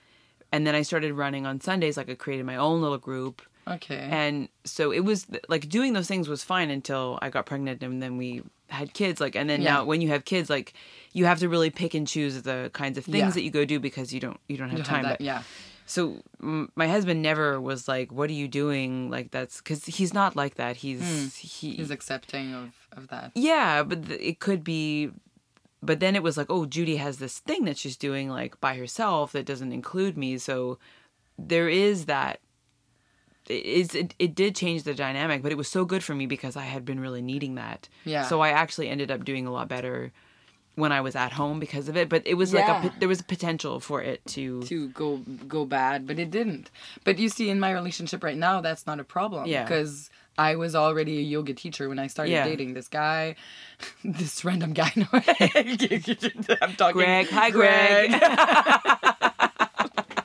And 0.54 0.66
then 0.66 0.76
I 0.76 0.84
started 0.84 1.14
running 1.14 1.46
on 1.46 1.60
Sundays, 1.60 1.98
like 1.98 2.10
I 2.10 2.16
created 2.16 2.46
my 2.46 2.56
own 2.58 2.82
little 2.82 2.98
group, 2.98 3.42
okay. 3.68 4.08
and 4.12 4.50
so 4.64 4.92
it 4.92 5.02
was 5.02 5.28
like 5.50 5.70
doing 5.70 5.94
those 5.94 6.08
things 6.08 6.28
was 6.30 6.44
fine 6.44 6.70
until 6.70 7.20
I 7.22 7.30
got 7.30 7.46
pregnant, 7.46 7.84
and 7.84 8.02
then 8.02 8.18
we 8.18 8.44
had 8.70 8.94
kids. 8.94 9.20
Like, 9.20 9.36
and 9.36 9.50
then 9.50 9.62
Yeah. 9.62 9.74
now 9.74 9.84
when 9.86 10.02
you 10.02 10.10
have 10.10 10.26
kids, 10.26 10.50
like 10.50 10.74
you 11.14 11.26
have 11.26 11.40
to 11.40 11.50
really 11.50 11.70
pick 11.70 11.94
and 11.94 12.08
choose 12.08 12.42
the 12.44 12.70
kinds 12.74 12.98
of 12.98 13.06
things 13.06 13.18
Yeah. 13.18 13.30
that 13.32 13.44
you 13.44 13.52
go 13.52 13.66
do 13.66 13.80
because 13.80 14.14
you 14.14 14.20
don't 14.20 14.40
you 14.48 14.58
don't 14.58 14.70
have 14.70 14.80
Don't 14.80 14.86
time. 14.88 15.06
have 15.06 15.18
but 15.18 15.22
yeah. 15.22 15.44
so 15.86 16.22
m- 16.42 16.72
my 16.76 16.88
husband 16.88 17.22
never 17.22 17.60
was 17.60 17.88
like, 17.88 18.12
"What 18.12 18.30
are 18.30 18.34
you 18.34 18.48
doing?" 18.48 19.10
Like 19.10 19.32
that's 19.32 19.58
because 19.58 19.86
he's 19.86 20.14
not 20.14 20.36
like 20.36 20.56
that. 20.56 20.78
He's 20.78 21.02
hmm. 21.02 21.28
he 21.48 21.76
He's 21.76 21.92
accepting 21.92 22.54
of, 22.54 22.70
of 22.98 23.08
that. 23.10 23.32
yeah, 23.36 23.84
but 23.84 24.08
th- 24.08 24.22
it 24.22 24.40
could 24.40 24.64
be. 24.64 25.12
But 25.84 26.00
then 26.00 26.16
it 26.16 26.22
was 26.22 26.38
like, 26.38 26.46
oh, 26.52 26.68
Judy 26.68 26.98
has 26.98 27.18
this 27.18 27.40
thing 27.40 27.66
that 27.66 27.76
she's 27.76 27.98
doing 27.98 28.30
like 28.30 28.62
by 28.62 28.76
herself 28.76 29.32
that 29.32 29.48
doesn't 29.48 29.72
include 29.74 30.16
me. 30.16 30.38
So 30.38 30.78
there 31.40 31.68
is 31.70 32.06
that. 32.06 32.40
It, 33.52 33.66
is- 33.66 33.96
it, 33.96 34.16
it 34.20 34.36
did 34.36 34.56
change 34.56 34.84
the 34.84 34.94
dynamic, 34.94 35.42
but 35.44 35.52
it 35.52 35.58
was 35.58 35.68
so 35.68 35.86
good 35.86 36.04
for 36.04 36.16
me 36.16 36.26
because 36.26 36.56
I 36.56 36.64
had 36.64 36.86
been 36.86 37.00
really 37.00 37.22
needing 37.22 37.56
that. 37.56 37.90
Yeah. 38.06 38.24
So 38.24 38.42
I 38.42 38.50
actually 38.50 38.90
ended 38.90 39.12
up 39.12 39.26
doing 39.26 39.46
a 39.48 39.52
lot 39.52 39.68
better 39.68 40.12
when 40.76 40.92
I 40.94 41.02
was 41.02 41.16
at 41.18 41.34
home 41.34 41.60
because 41.60 41.90
of 41.90 41.98
it. 41.98 42.08
But 42.08 42.22
it 42.26 42.36
was 42.36 42.54
like 42.54 42.68
a 42.68 42.94
there 43.00 43.10
was 43.10 43.20
a 43.20 43.24
potential 43.26 43.80
for 43.80 44.02
it 44.02 44.26
to. 44.28 44.62
to 44.64 44.88
go 44.90 45.18
go 45.48 45.66
bad, 45.66 46.08
but 46.08 46.18
it 46.18 46.32
didn't. 46.32 46.72
But 47.04 47.20
you 47.20 47.28
see, 47.30 47.50
in 47.50 47.60
my 47.60 47.72
relationship 47.72 48.24
right 48.24 48.38
now, 48.38 48.62
that's 48.62 48.88
not 48.88 49.00
a 49.00 49.04
problem. 49.04 49.48
Yeah. 49.48 49.64
Because 49.64 50.10
I 50.38 50.56
was 50.56 50.74
already 50.76 51.18
a 51.20 51.22
yoga 51.22 51.54
teacher 51.54 51.90
when 51.90 52.00
I 52.00 52.08
started 52.08 52.32
Yeah. 52.32 52.46
dating 52.46 52.74
this 52.74 52.88
guy, 52.88 53.36
this 54.06 54.46
random 54.46 54.72
guy. 54.74 54.92
I'm 55.14 56.74
talking. 56.78 56.94
Greg, 56.94 57.28
hi, 57.30 57.50
Greg. 57.52 58.12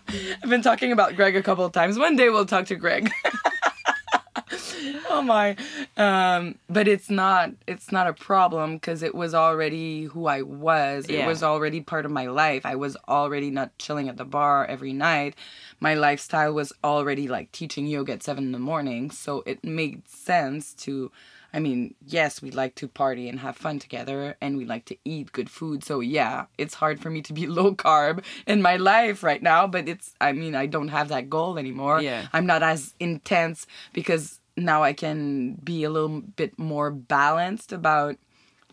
I've 0.43 0.51
been 0.51 0.63
talking 0.63 0.93
about 0.93 1.17
Greg 1.17 1.37
a 1.37 1.43
couple 1.43 1.65
of 1.65 1.73
times. 1.73 1.99
One 1.99 2.17
day 2.17 2.29
we'll 2.29 2.47
talk 2.47 2.67
to 2.67 2.77
Greg. 2.77 3.11
oh 5.11 5.23
my. 5.23 5.57
Um 5.97 6.57
but 6.69 6.87
it's 6.87 7.11
not 7.11 7.51
it's 7.67 7.91
not 7.91 8.07
a 8.07 8.13
problem 8.13 8.75
because 8.75 9.03
it 9.03 9.15
was 9.15 9.35
already 9.35 10.05
who 10.05 10.27
i 10.27 10.43
was. 10.43 11.07
It 11.09 11.27
was 11.27 11.43
already 11.43 11.81
part 11.81 12.05
of 12.05 12.11
my 12.13 12.27
life. 12.27 12.65
I 12.65 12.77
was 12.77 12.97
already 13.09 13.51
not 13.51 13.77
chilling 13.79 14.09
at 14.09 14.17
the 14.17 14.25
bar 14.25 14.67
every 14.67 14.93
night. 14.93 15.35
My 15.81 15.95
lifestyle 15.95 16.53
was 16.53 16.73
already 16.85 17.29
like 17.29 17.53
teaching 17.53 17.87
yoga 17.87 18.13
at 18.15 18.23
seven 18.23 18.45
in 18.45 18.53
the 18.53 18.59
morning. 18.59 19.11
So 19.11 19.43
it 19.47 19.65
made 19.65 20.09
sense 20.09 20.73
to 20.75 21.11
i 21.57 21.59
mean 21.67 21.95
yes 22.17 22.41
we 22.43 22.51
like 22.63 22.75
to 22.81 22.87
party 23.03 23.25
and 23.31 23.41
have 23.41 23.57
fun 23.57 23.79
together 23.87 24.37
and 24.41 24.57
we 24.59 24.65
like 24.65 24.85
to 24.85 24.97
eat 25.05 25.33
good 25.39 25.51
food 25.59 25.83
so 25.83 25.95
yeah 26.17 26.45
it's 26.63 26.75
hard 26.83 27.01
for 27.03 27.11
me 27.11 27.21
to 27.29 27.33
be 27.33 27.47
low 27.59 27.75
carb 27.75 28.23
in 28.47 28.61
my 28.63 28.77
life 28.77 29.23
right 29.31 29.43
now 29.43 29.67
but 29.75 29.89
it's 29.93 30.15
i 30.21 30.31
mean 30.33 30.55
i 30.55 30.67
don't 30.67 30.89
have 30.99 31.09
that 31.09 31.29
goal 31.37 31.59
anymore 31.59 32.01
Yeah. 32.03 32.23
I'm 32.33 32.47
not 32.53 32.63
as 32.63 32.95
intense 33.01 33.67
because 33.99 34.25
now 34.71 34.83
I 34.83 34.93
can 34.95 35.55
be 35.71 35.85
a 35.85 35.91
little 35.91 36.21
bit 36.41 36.59
more 36.59 36.91
balanced 36.91 37.73
about 37.73 38.17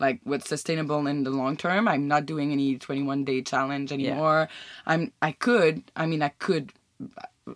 like 0.04 0.18
what's 0.24 0.48
sustainable 0.48 1.06
in 1.06 1.24
the 1.24 1.30
long 1.30 1.56
term. 1.56 1.86
I'm 1.92 2.08
not 2.08 2.24
doing 2.26 2.52
any 2.52 2.68
21 2.78 3.24
day 3.24 3.42
challenge 3.42 3.92
anymore. 3.92 4.48
Yeah. 4.48 4.92
I'm 4.92 5.02
I 5.28 5.32
could, 5.32 5.74
I 5.94 6.04
mean 6.06 6.22
I 6.22 6.30
could 6.46 6.72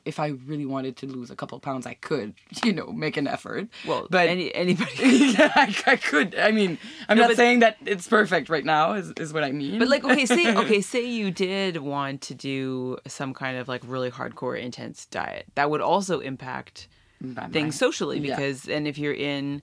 if 0.05 0.21
I 0.21 0.29
really 0.47 0.67
wanted 0.67 0.97
to 0.99 1.07
lose 1.07 1.31
a 1.31 1.37
couple 1.37 1.59
pounds, 1.61 1.87
I 1.87 1.95
could, 1.95 2.35
you 2.65 2.73
know, 2.73 2.89
make 2.93 3.17
an 3.17 3.27
effort. 3.27 3.69
well, 3.87 4.07
but 4.11 4.29
any, 4.29 4.55
anybody. 4.55 4.93
yeah, 4.99 5.51
I, 5.55 5.75
I 5.87 5.97
could. 5.97 6.35
I 6.39 6.51
mean, 6.51 6.79
I'm 7.09 7.17
No, 7.17 7.27
not 7.29 7.37
saying 7.37 7.61
that 7.61 7.77
it's 7.87 8.07
perfect 8.07 8.49
right 8.49 8.65
now. 8.65 8.93
Is 8.93 9.13
is 9.19 9.33
what 9.33 9.45
I 9.45 9.53
mean. 9.53 9.79
But 9.79 9.89
like, 9.89 10.05
okay, 10.05 10.27
say 10.27 10.55
okay, 10.63 10.81
say 10.81 11.05
you 11.07 11.31
did 11.31 11.79
want 11.79 12.21
to 12.23 12.35
do 12.35 12.99
some 13.07 13.33
kind 13.35 13.57
of 13.57 13.69
like 13.69 13.83
really 13.87 14.11
hardcore, 14.11 14.61
intense 14.61 15.07
diet. 15.07 15.47
That 15.55 15.71
would 15.71 15.81
also 15.81 16.21
impact 16.21 16.89
By 17.21 17.47
things 17.49 17.75
my- 17.75 17.87
socially 17.87 18.19
yeah. 18.19 18.37
because, 18.37 18.69
and 18.69 18.87
if 18.87 18.99
you're 18.99 19.15
in 19.15 19.63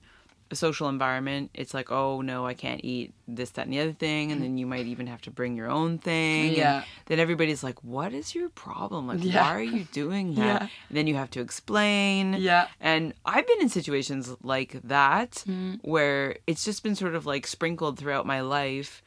a 0.50 0.54
social 0.56 0.88
environment, 0.88 1.50
it's 1.54 1.74
like, 1.74 1.90
oh 1.90 2.20
no, 2.20 2.46
I 2.46 2.54
can't 2.54 2.80
eat 2.84 3.12
this, 3.26 3.50
that, 3.50 3.62
and 3.66 3.72
the 3.72 3.80
other 3.80 3.92
thing, 3.92 4.30
and 4.30 4.40
then 4.40 4.58
you 4.58 4.66
might 4.66 4.86
even 4.86 5.08
have 5.08 5.20
to 5.22 5.30
bring 5.30 5.56
your 5.56 5.68
own 5.68 5.98
thing. 5.98 6.48
and 6.48 6.56
Yeah. 6.56 6.84
then 7.06 7.18
everybody's 7.18 7.64
like, 7.64 7.82
what 7.82 8.12
is 8.12 8.34
your 8.34 8.48
problem? 8.50 9.08
Like, 9.08 9.18
Yeah. 9.24 9.42
why 9.42 9.54
are 9.56 9.62
you 9.62 9.84
doing 9.92 10.34
that? 10.36 10.62
Yeah. 10.62 10.68
And 10.88 10.96
then 10.96 11.06
you 11.08 11.16
have 11.16 11.30
to 11.30 11.40
explain. 11.40 12.34
Yeah. 12.34 12.68
And 12.80 13.12
I've 13.24 13.46
been 13.46 13.60
in 13.60 13.68
situations 13.68 14.34
like 14.42 14.78
that 14.84 15.32
Mm-hmm. 15.48 15.74
where 15.82 16.36
it's 16.46 16.64
just 16.64 16.82
been 16.82 16.94
sort 16.94 17.14
of 17.16 17.26
like 17.26 17.46
sprinkled 17.46 17.98
throughout 17.98 18.24
my 18.26 18.40
life. 18.40 19.02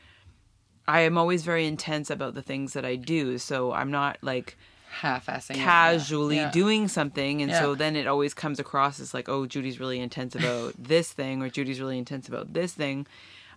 I 0.88 1.02
am 1.02 1.18
always 1.18 1.44
very 1.44 1.66
intense 1.68 2.10
about 2.10 2.34
the 2.34 2.42
things 2.42 2.74
that 2.74 2.84
I 2.84 2.96
do. 2.96 3.38
So 3.38 3.72
I'm 3.72 3.92
not 3.92 4.18
like 4.22 4.58
half-assing, 4.90 5.56
yeah. 5.58 5.64
casually 5.64 6.38
Yeah. 6.38 6.52
doing 6.52 6.88
something. 6.88 7.42
And 7.42 7.52
so 7.52 7.76
then 7.76 7.96
it 7.96 8.08
always 8.08 8.34
comes 8.34 8.60
across 8.60 9.00
as 9.00 9.14
like, 9.14 9.30
oh, 9.30 9.46
Judy's 9.46 9.80
really 9.80 10.00
intense 10.00 10.36
about 10.36 10.74
this 10.80 11.12
thing 11.14 11.42
or 11.42 11.50
Judy's 11.50 11.80
really 11.80 11.98
intense 11.98 12.28
about 12.28 12.54
this 12.54 12.74
thing. 12.74 13.08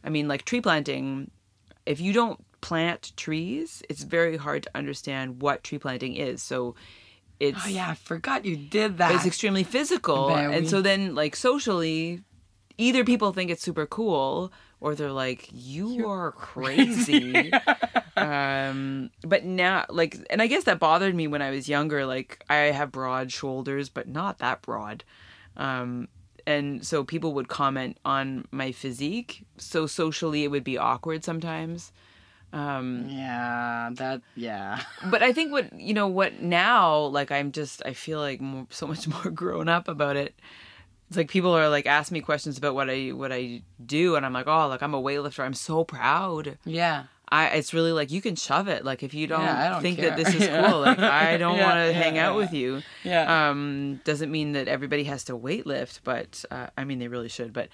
I 0.04 0.08
mean, 0.10 0.28
like 0.28 0.44
tree 0.44 0.60
planting, 0.60 1.30
if 1.86 2.00
you 2.00 2.12
don't 2.12 2.44
plant 2.60 3.12
trees, 3.16 3.82
it's 3.88 4.02
very 4.02 4.36
hard 4.36 4.62
to 4.64 4.70
understand 4.74 5.40
what 5.42 5.64
tree 5.64 5.78
planting 5.78 6.14
is. 6.16 6.42
So 6.42 6.74
it's 7.40 7.58
Oh 7.64 7.68
yeah, 7.68 7.90
I 7.90 7.94
forgot 7.94 8.44
you 8.44 8.56
did 8.56 8.98
that. 8.98 9.14
it's 9.14 9.26
extremely 9.26 9.64
physical 9.64 10.28
Very. 10.28 10.54
and 10.54 10.68
so 10.68 10.80
then 10.80 11.14
like 11.16 11.34
socially 11.34 12.22
either 12.78 13.04
people 13.04 13.32
think 13.32 13.50
it's 13.50 13.62
super 13.62 13.84
cool 13.86 14.52
or 14.82 14.94
they're 14.96 15.12
like 15.12 15.48
you 15.52 16.08
are 16.10 16.32
crazy. 16.50 17.50
Um 18.14 19.10
but 19.26 19.42
now 19.44 19.86
like 19.88 20.18
and 20.28 20.42
i 20.42 20.46
guess 20.46 20.64
that 20.64 20.78
bothered 20.78 21.14
me 21.14 21.26
when 21.26 21.40
i 21.40 21.50
was 21.50 21.66
younger 21.66 22.04
like 22.04 22.44
i 22.50 22.56
have 22.56 22.92
broad 22.92 23.32
shoulders 23.32 23.88
but 23.88 24.06
not 24.06 24.38
that 24.38 24.60
broad. 24.60 25.02
Um 25.56 26.08
and 26.46 26.84
so 26.86 27.04
people 27.04 27.32
would 27.34 27.48
comment 27.48 27.96
on 28.04 28.46
my 28.50 28.70
physique. 28.70 29.44
So 29.56 29.86
socially 29.86 30.44
it 30.44 30.50
would 30.50 30.62
be 30.62 30.76
awkward 30.76 31.24
sometimes. 31.24 31.90
Um 32.52 33.06
Yeah, 33.08 33.90
that 33.94 34.20
yeah. 34.36 34.82
but 35.10 35.22
I 35.22 35.32
think 35.32 35.50
what 35.50 35.72
you 35.80 35.94
know 35.94 36.06
what 36.08 36.42
now 36.42 36.98
like 37.04 37.32
I'm 37.32 37.50
just 37.50 37.82
I 37.86 37.94
feel 37.94 38.20
like 38.20 38.42
more, 38.42 38.66
so 38.68 38.86
much 38.86 39.08
more 39.08 39.30
grown 39.32 39.70
up 39.70 39.88
about 39.88 40.16
it. 40.16 40.34
It's 41.12 41.16
like 41.18 41.28
people 41.30 41.52
are 41.54 41.68
like 41.68 41.84
ask 41.86 42.10
me 42.10 42.22
questions 42.22 42.56
about 42.56 42.74
what 42.74 42.88
I 42.88 43.10
what 43.10 43.32
I 43.32 43.60
do 43.84 44.16
and 44.16 44.24
I'm 44.24 44.32
like 44.32 44.46
oh 44.46 44.66
like 44.68 44.82
I'm 44.82 44.94
a 44.94 45.02
weightlifter 45.02 45.44
I'm 45.44 45.52
so 45.52 45.84
proud. 45.84 46.56
Yeah. 46.64 47.04
I 47.28 47.48
it's 47.48 47.74
really 47.74 47.92
like 47.92 48.10
you 48.10 48.22
can 48.22 48.34
shove 48.34 48.66
it 48.68 48.82
like 48.82 49.02
if 49.02 49.12
you 49.12 49.26
don't, 49.26 49.42
Yeah, 49.42 49.68
don't 49.70 49.82
think 49.82 49.98
care. 49.98 50.08
that 50.10 50.16
this 50.16 50.34
is 50.34 50.40
Yeah. 50.46 50.70
cool 50.70 50.80
like 50.80 50.98
I 50.98 51.36
don't 51.42 51.58
Yeah, 51.58 51.66
want 51.66 51.86
to 51.88 51.92
hang 51.92 52.16
out 52.18 52.34
with 52.36 52.54
you. 52.54 52.80
Yeah. 53.04 53.50
Um 53.50 54.00
doesn't 54.04 54.30
mean 54.30 54.52
that 54.52 54.68
everybody 54.68 55.04
has 55.04 55.24
to 55.24 55.36
weightlift 55.36 56.00
but 56.02 56.46
uh, 56.50 56.68
I 56.78 56.84
mean 56.84 56.98
they 56.98 57.08
really 57.08 57.28
should 57.28 57.52
but 57.52 57.68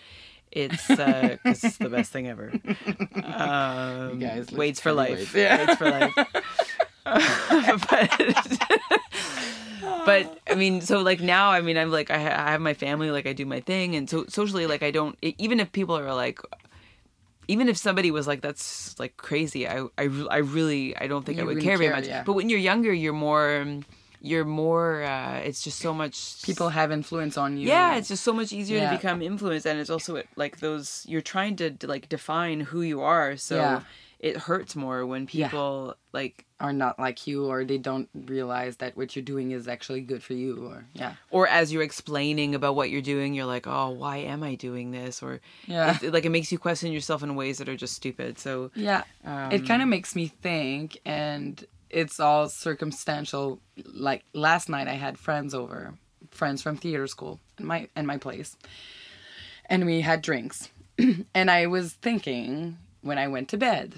it's 0.51 0.91
uh 0.91 1.37
'cause 1.45 1.63
it's 1.63 1.77
the 1.79 1.91
best 1.91 2.11
thing 2.11 2.27
ever. 2.27 2.53
Um, 3.39 4.19
guys 4.19 4.39
lift 4.51 4.53
weights 4.53 4.81
for 4.81 4.93
life. 4.93 5.33
weights. 5.33 5.35
Yeah. 5.35 5.59
Weights 5.67 5.77
for 5.77 5.91
life. 5.91 6.15
but 7.89 9.08
but 10.11 10.25
I 10.53 10.55
mean, 10.63 10.81
so 10.91 10.95
like 11.11 11.21
now, 11.37 11.47
I 11.59 11.61
mean, 11.67 11.77
I'm 11.83 11.91
like, 11.99 12.09
I, 12.17 12.19
ha- 12.27 12.39
I 12.47 12.51
have 12.55 12.61
my 12.71 12.75
family, 12.85 13.11
like 13.17 13.27
I 13.33 13.35
do 13.43 13.47
my 13.47 13.61
thing, 13.61 13.89
and 13.97 14.05
so 14.13 14.25
socially, 14.29 14.67
like 14.73 14.83
I 14.89 14.91
don't. 14.99 15.15
Even 15.45 15.57
if 15.61 15.69
people 15.79 15.97
are 16.03 16.15
like, 16.25 16.39
even 17.49 17.69
if 17.69 17.77
somebody 17.77 18.11
was 18.11 18.27
like, 18.27 18.41
that's 18.43 18.99
like 18.99 19.17
crazy, 19.17 19.67
I, 19.67 19.77
I, 19.97 20.05
I 20.31 20.39
really, 20.57 20.97
I 20.97 21.07
don't 21.07 21.25
think 21.25 21.39
I 21.39 21.43
You 21.43 21.47
would 21.47 21.55
wouldn't 21.57 21.65
care 21.71 21.79
very 21.79 21.95
much. 21.95 22.07
yeah. 22.07 22.23
But 22.25 22.35
when 22.35 22.49
you're 22.51 22.59
younger, 22.73 22.93
you're 22.93 23.15
more, 23.29 23.65
you're 24.21 24.45
more. 24.45 25.03
uh 25.05 25.49
It's 25.49 25.63
just 25.67 25.79
so 25.87 25.93
much. 25.95 26.43
People 26.43 26.69
have 26.71 26.93
influence 26.93 27.37
on 27.45 27.57
you. 27.59 27.67
Yeah, 27.69 27.97
it's 27.99 28.09
just 28.09 28.25
so 28.25 28.33
much 28.41 28.51
easier 28.53 28.79
Yeah. 28.79 28.91
to 28.91 28.97
become 28.99 29.23
influenced, 29.23 29.67
and 29.67 29.77
it's 29.81 29.91
also 29.97 30.11
like 30.37 30.55
those. 30.67 30.87
You're 31.11 31.27
trying 31.35 31.57
to 31.63 31.67
like 31.95 32.05
define 32.09 32.59
who 32.71 32.81
you 32.83 33.01
are, 33.15 33.37
so 33.37 33.57
Yeah. 33.57 33.81
It 34.21 34.37
hurts 34.37 34.75
more 34.75 35.07
when 35.07 35.29
Yeah. 35.31 35.47
people 35.49 35.95
like 36.13 36.45
are 36.59 36.73
not 36.73 36.99
like 36.99 37.27
you, 37.29 37.47
or 37.47 37.65
they 37.65 37.79
don't 37.79 38.09
realize 38.15 38.79
that 38.79 38.97
what 38.97 39.15
you're 39.15 39.23
doing 39.25 39.53
is 39.53 39.69
actually 39.69 40.01
good 40.01 40.23
for 40.25 40.35
you. 40.35 40.67
Or 40.67 40.85
yeah, 40.93 41.15
or 41.31 41.47
as 41.47 41.73
you're 41.73 41.85
explaining 41.85 42.55
about 42.57 42.75
what 42.75 42.91
you're 42.91 43.01
doing, 43.01 43.33
you're 43.35 43.47
like, 43.47 43.67
oh, 43.69 43.91
why 43.91 44.17
am 44.19 44.43
I 44.43 44.57
doing 44.57 44.91
this? 44.91 45.23
Or 45.23 45.41
Yeah. 45.67 45.97
it, 46.03 46.13
like 46.13 46.25
it 46.25 46.31
makes 46.31 46.51
you 46.51 46.59
question 46.59 46.91
yourself 46.93 47.23
in 47.23 47.37
ways 47.37 47.59
that 47.59 47.69
are 47.69 47.77
just 47.77 47.95
stupid. 47.95 48.39
So 48.41 48.73
yeah. 48.75 49.05
um, 49.25 49.53
it 49.53 49.67
kind 49.67 49.83
of 49.83 49.89
makes 49.89 50.17
me 50.17 50.27
think, 50.27 50.99
and 51.05 51.65
it's 51.91 52.19
all 52.19 52.49
circumstantial. 52.49 53.61
Like 53.85 54.25
last 54.35 54.69
night, 54.69 54.89
I 54.89 54.95
had 54.95 55.17
friends 55.17 55.55
over, 55.55 55.95
friends 56.33 56.61
from 56.61 56.77
theater 56.77 57.07
school, 57.07 57.39
and 57.57 57.67
my 57.69 57.89
and 57.95 58.05
my 58.07 58.17
place, 58.19 58.57
and 59.67 59.87
we 59.87 60.01
had 60.01 60.23
drinks, 60.23 60.71
and 61.35 61.51
I 61.51 61.67
was 61.67 61.93
thinking 61.93 62.79
when 63.03 63.19
I 63.19 63.29
went 63.29 63.49
to 63.51 63.57
bed 63.57 63.95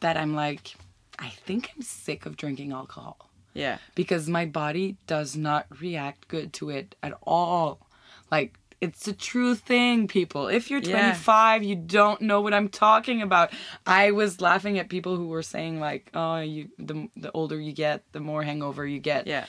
that 0.00 0.16
I'm 0.16 0.34
like, 0.34 0.74
I 1.18 1.28
think 1.28 1.70
I'm 1.74 1.82
sick 1.82 2.26
of 2.26 2.36
drinking 2.36 2.72
alcohol 2.72 3.28
yeah, 3.54 3.78
because 3.94 4.28
my 4.28 4.46
body 4.46 4.96
does 5.06 5.36
not 5.36 5.66
react 5.80 6.28
good 6.28 6.52
to 6.54 6.70
it 6.70 6.94
at 7.02 7.14
all. 7.22 7.86
Like 8.30 8.58
it's 8.80 9.08
a 9.08 9.12
true 9.12 9.56
thing, 9.56 10.06
people. 10.06 10.46
If 10.46 10.70
you're 10.70 10.80
Yeah. 10.80 10.90
25, 11.12 11.64
you 11.64 11.74
don't 11.74 12.20
know 12.20 12.40
what 12.40 12.54
I'm 12.54 12.68
talking 12.68 13.22
about. 13.22 13.52
I 13.84 14.12
was 14.12 14.40
laughing 14.40 14.78
at 14.78 14.88
people 14.88 15.16
who 15.16 15.26
were 15.26 15.42
saying 15.42 15.80
like, 15.80 16.10
"Oh, 16.14 16.38
you 16.38 16.68
the 16.78 17.08
the 17.16 17.32
older 17.32 17.58
you 17.60 17.72
get, 17.72 18.04
the 18.12 18.20
more 18.20 18.44
hangover 18.44 18.86
you 18.86 19.00
get." 19.00 19.26
yeah, 19.26 19.46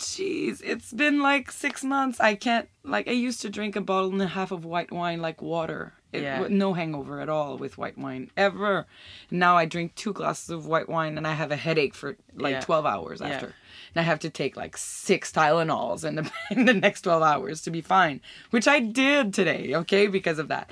Jeez, 0.00 0.60
it's 0.64 0.92
been 0.92 1.20
like 1.22 1.50
6 1.52 1.84
months. 1.84 2.18
I 2.20 2.34
can't 2.34 2.68
like 2.82 3.06
I 3.06 3.12
used 3.12 3.40
to 3.42 3.48
drink 3.48 3.76
a 3.76 3.80
bottle 3.80 4.10
and 4.10 4.20
a 4.20 4.26
half 4.26 4.50
of 4.50 4.64
white 4.64 4.90
wine 4.90 5.20
like 5.22 5.40
water. 5.40 5.92
It, 6.16 6.22
Yeah. 6.22 6.46
No 6.48 6.72
hangover 6.74 7.20
at 7.20 7.28
all 7.28 7.56
with 7.58 7.78
white 7.78 7.96
wine 7.98 8.30
ever. 8.36 8.86
Now 9.30 9.56
I 9.56 9.64
drink 9.66 9.94
two 9.94 10.12
glasses 10.12 10.50
of 10.50 10.66
white 10.66 10.88
wine 10.88 11.16
and 11.18 11.26
I 11.26 11.32
have 11.34 11.52
a 11.52 11.56
headache 11.56 11.94
for 11.94 12.16
like 12.34 12.52
Yeah. 12.52 12.60
12 12.60 12.86
hours 12.86 13.20
Yeah. 13.20 13.28
after. 13.28 13.46
And 13.94 14.00
I 14.00 14.02
have 14.02 14.18
to 14.20 14.30
take 14.30 14.56
like 14.56 14.76
six 14.76 15.30
Tylenols 15.32 16.04
in 16.04 16.16
the, 16.16 16.30
in 16.50 16.64
the 16.64 16.74
next 16.74 17.02
12 17.02 17.22
hours 17.22 17.62
to 17.62 17.70
be 17.70 17.80
fine, 17.80 18.20
which 18.50 18.66
I 18.68 18.80
did 18.80 19.32
today, 19.34 19.74
okay, 19.74 20.06
because 20.06 20.38
of 20.38 20.48
that. 20.48 20.70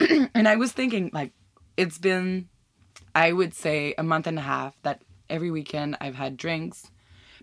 and 0.34 0.48
I 0.48 0.56
was 0.56 0.72
thinking, 0.72 1.10
like, 1.12 1.32
it's 1.76 1.98
been, 1.98 2.48
I 3.14 3.32
would 3.32 3.54
say, 3.54 3.94
a 3.98 4.02
month 4.02 4.26
and 4.26 4.38
a 4.38 4.42
half 4.42 4.74
that 4.82 5.02
every 5.30 5.50
weekend 5.50 5.96
I've 6.00 6.14
had 6.16 6.36
drinks. 6.36 6.90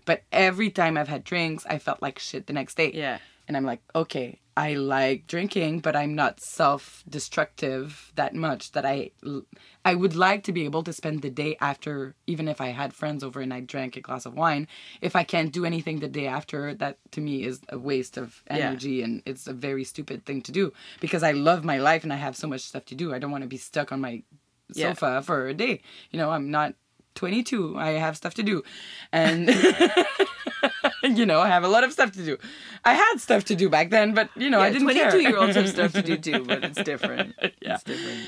But 0.04 0.22
every 0.32 0.68
time 0.70 0.96
I've 0.98 1.08
had 1.08 1.22
drinks, 1.24 1.64
I 1.66 1.78
felt 1.78 2.02
like 2.02 2.18
shit 2.18 2.46
the 2.46 2.52
next 2.52 2.76
day. 2.76 2.90
yeah, 2.92 3.18
And 3.46 3.56
I'm 3.56 3.64
like, 3.64 3.80
okay, 3.94 4.40
I 4.56 4.74
like 4.74 5.26
drinking, 5.26 5.80
but 5.80 5.96
I'm 5.96 6.14
not 6.14 6.38
self-destructive 6.40 8.12
that 8.16 8.34
much 8.34 8.72
that 8.72 8.84
I 8.84 9.10
I 9.84 9.94
would 9.94 10.14
like 10.14 10.44
to 10.44 10.52
be 10.52 10.64
able 10.64 10.82
to 10.84 10.92
spend 10.92 11.22
the 11.22 11.30
day 11.30 11.56
after 11.60 12.14
even 12.26 12.48
if 12.48 12.60
I 12.60 12.68
had 12.68 12.92
friends 12.94 13.24
over 13.24 13.40
and 13.40 13.52
I 13.52 13.60
drank 13.60 13.96
a 13.96 14.00
glass 14.00 14.26
of 14.26 14.34
wine, 14.34 14.68
if 15.00 15.16
I 15.16 15.24
can't 15.24 15.52
do 15.52 15.64
anything 15.64 16.00
the 16.00 16.08
day 16.08 16.26
after, 16.26 16.74
that 16.74 16.98
to 17.12 17.20
me 17.20 17.44
is 17.44 17.60
a 17.70 17.78
waste 17.78 18.16
of 18.18 18.42
Yeah. 18.46 18.56
energy 18.68 19.02
and 19.02 19.22
it's 19.24 19.46
a 19.46 19.52
very 19.54 19.84
stupid 19.84 20.24
thing 20.26 20.42
to 20.42 20.52
do 20.52 20.72
because 21.00 21.22
I 21.22 21.32
love 21.32 21.64
my 21.64 21.78
life 21.78 22.04
and 22.04 22.12
I 22.12 22.16
have 22.16 22.36
so 22.36 22.46
much 22.46 22.60
stuff 22.60 22.84
to 22.86 22.94
do. 22.94 23.14
I 23.14 23.18
don't 23.18 23.30
want 23.32 23.42
to 23.42 23.48
be 23.48 23.58
stuck 23.58 23.90
on 23.92 24.00
my 24.00 24.22
Yeah. 24.74 24.88
sofa 24.92 25.22
for 25.22 25.48
a 25.48 25.54
day. 25.54 25.80
You 26.10 26.18
know, 26.18 26.30
I'm 26.30 26.50
not 26.50 26.74
22. 27.14 27.76
I 27.78 27.90
have 28.00 28.16
stuff 28.16 28.34
to 28.34 28.42
do. 28.42 28.62
And 29.12 29.48
you 31.18 31.26
know, 31.26 31.40
I 31.40 31.48
have 31.48 31.64
a 31.64 31.68
lot 31.68 31.84
of 31.84 31.92
stuff 31.92 32.12
to 32.12 32.24
do. 32.24 32.38
I 32.84 32.94
had 32.94 33.16
stuff 33.18 33.44
to 33.46 33.54
do 33.54 33.68
back 33.68 33.90
then, 33.90 34.14
but 34.14 34.28
you 34.36 34.50
know, 34.50 34.60
I 34.60 34.70
didn't 34.70 34.88
care. 34.88 35.10
Twenty-two 35.10 35.28
year 35.30 35.38
olds 35.38 35.56
have 35.56 35.68
stuff 35.68 35.92
to 35.92 36.02
do 36.02 36.16
too, 36.16 36.44
but 36.44 36.64
it's 36.64 36.82
different. 36.84 37.34
Yeah. 37.60 37.74
It's 37.74 37.84
different. 37.84 38.20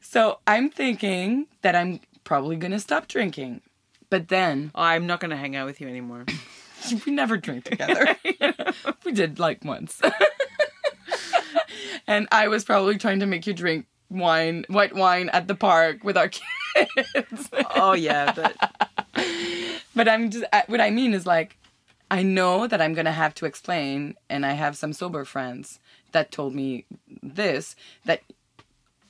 So 0.00 0.38
I'm 0.46 0.70
thinking 0.70 1.46
that 1.62 1.74
I'm 1.74 2.00
probably 2.24 2.56
gonna 2.56 2.80
stop 2.80 3.08
drinking. 3.08 3.60
But 4.10 4.28
then 4.28 4.70
Oh, 4.74 4.82
I'm 4.82 5.06
not 5.06 5.20
gonna 5.20 5.36
hang 5.36 5.56
out 5.56 5.66
with 5.66 5.80
you 5.80 5.88
anymore. 5.88 6.24
we 7.06 7.12
never 7.12 7.36
drink 7.36 7.64
together. 7.64 8.16
we 9.04 9.12
did 9.12 9.38
like 9.38 9.64
once. 9.64 10.00
and 12.06 12.28
I 12.30 12.48
was 12.48 12.64
probably 12.64 12.98
trying 12.98 13.20
to 13.20 13.26
make 13.26 13.46
you 13.46 13.54
drink 13.54 13.86
wine, 14.10 14.64
white 14.68 14.94
wine 14.94 15.28
at 15.30 15.48
the 15.48 15.54
park 15.54 16.04
with 16.04 16.16
our 16.16 16.28
kids. 16.28 17.48
Oh 17.74 17.92
yeah, 17.94 18.32
but 18.32 18.56
But 19.96 20.08
I'm 20.08 20.30
just 20.30 20.44
what 20.66 20.80
I 20.80 20.90
mean 20.90 21.14
is 21.14 21.26
like 21.26 21.56
I 22.14 22.22
know 22.22 22.68
that 22.68 22.80
I'm 22.80 22.94
gonna 22.94 23.12
have 23.24 23.34
to 23.36 23.44
explain, 23.46 24.14
and 24.30 24.46
I 24.46 24.52
have 24.52 24.76
some 24.76 24.92
sober 24.92 25.24
friends 25.24 25.80
that 26.12 26.30
told 26.30 26.54
me 26.54 26.84
this 27.22 27.74
that 28.04 28.20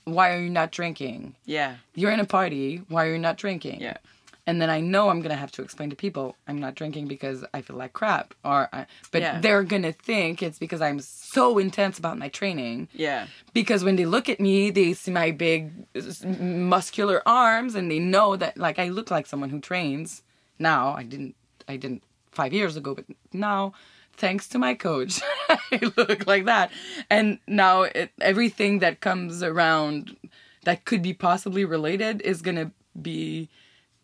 why 0.05 0.33
are 0.35 0.41
you 0.41 0.51
not 0.51 0.71
drinking? 0.71 1.35
yeah, 1.45 1.77
You're 1.95 2.13
in 2.13 2.21
a 2.21 2.25
party. 2.39 2.83
Why 2.89 3.07
are 3.07 3.13
you 3.13 3.19
not 3.19 3.37
drinking? 3.37 3.81
yeah, 3.81 3.99
And 4.47 4.61
then 4.61 4.71
I 4.71 4.81
know 4.81 5.09
I'm 5.11 5.21
gonna 5.21 5.43
have 5.45 5.53
to 5.53 5.63
explain 5.63 5.91
to 5.91 5.97
people 5.97 6.37
I'm 6.49 6.59
not 6.59 6.75
drinking 6.77 7.07
because 7.09 7.45
I 7.53 7.61
feel 7.61 7.77
like 7.77 7.93
crap, 7.93 8.33
or 8.43 8.69
I, 8.73 8.87
but 9.13 9.21
Yeah. 9.23 9.41
they're 9.41 9.65
gonna 9.65 9.93
think 9.93 10.43
it's 10.43 10.59
because 10.59 10.81
I'm 10.81 11.01
so 11.01 11.59
intense 11.59 11.99
about 11.99 12.17
my 12.25 12.29
training. 12.29 12.89
yeah, 12.95 13.27
Because 13.53 13.85
when 13.85 13.97
they 13.97 14.07
look 14.07 14.29
at 14.31 14.41
me, 14.41 14.71
they 14.71 14.95
see 14.95 15.11
my 15.11 15.31
big 15.31 15.61
muscular 16.39 17.19
arms, 17.27 17.75
and 17.75 17.91
they 17.91 17.99
know 18.15 18.37
that 18.37 18.57
like 18.57 18.79
I 18.79 18.89
look 18.89 19.11
like 19.11 19.27
someone 19.27 19.51
who 19.51 19.61
trains. 19.61 20.23
Now 20.59 20.95
I 21.01 21.03
didn't. 21.03 21.35
I 21.69 21.77
didn't 21.77 22.03
five 22.35 22.53
years 22.53 22.77
ago, 22.77 22.95
but 22.95 23.05
now, 23.33 23.73
thanks 24.17 24.49
to 24.49 24.59
my 24.59 24.75
coach, 24.75 25.21
I 25.49 25.81
look 25.97 26.27
like 26.27 26.45
that. 26.47 26.71
And 27.11 27.39
now 27.47 27.83
it, 27.83 28.11
everything 28.21 28.81
that 28.81 29.01
comes 29.01 29.43
around 29.43 30.17
that 30.65 30.85
could 30.85 31.03
be 31.03 31.13
possibly 31.13 31.65
related 31.65 32.21
is 32.23 32.43
gonna 32.43 32.73
be 33.01 33.49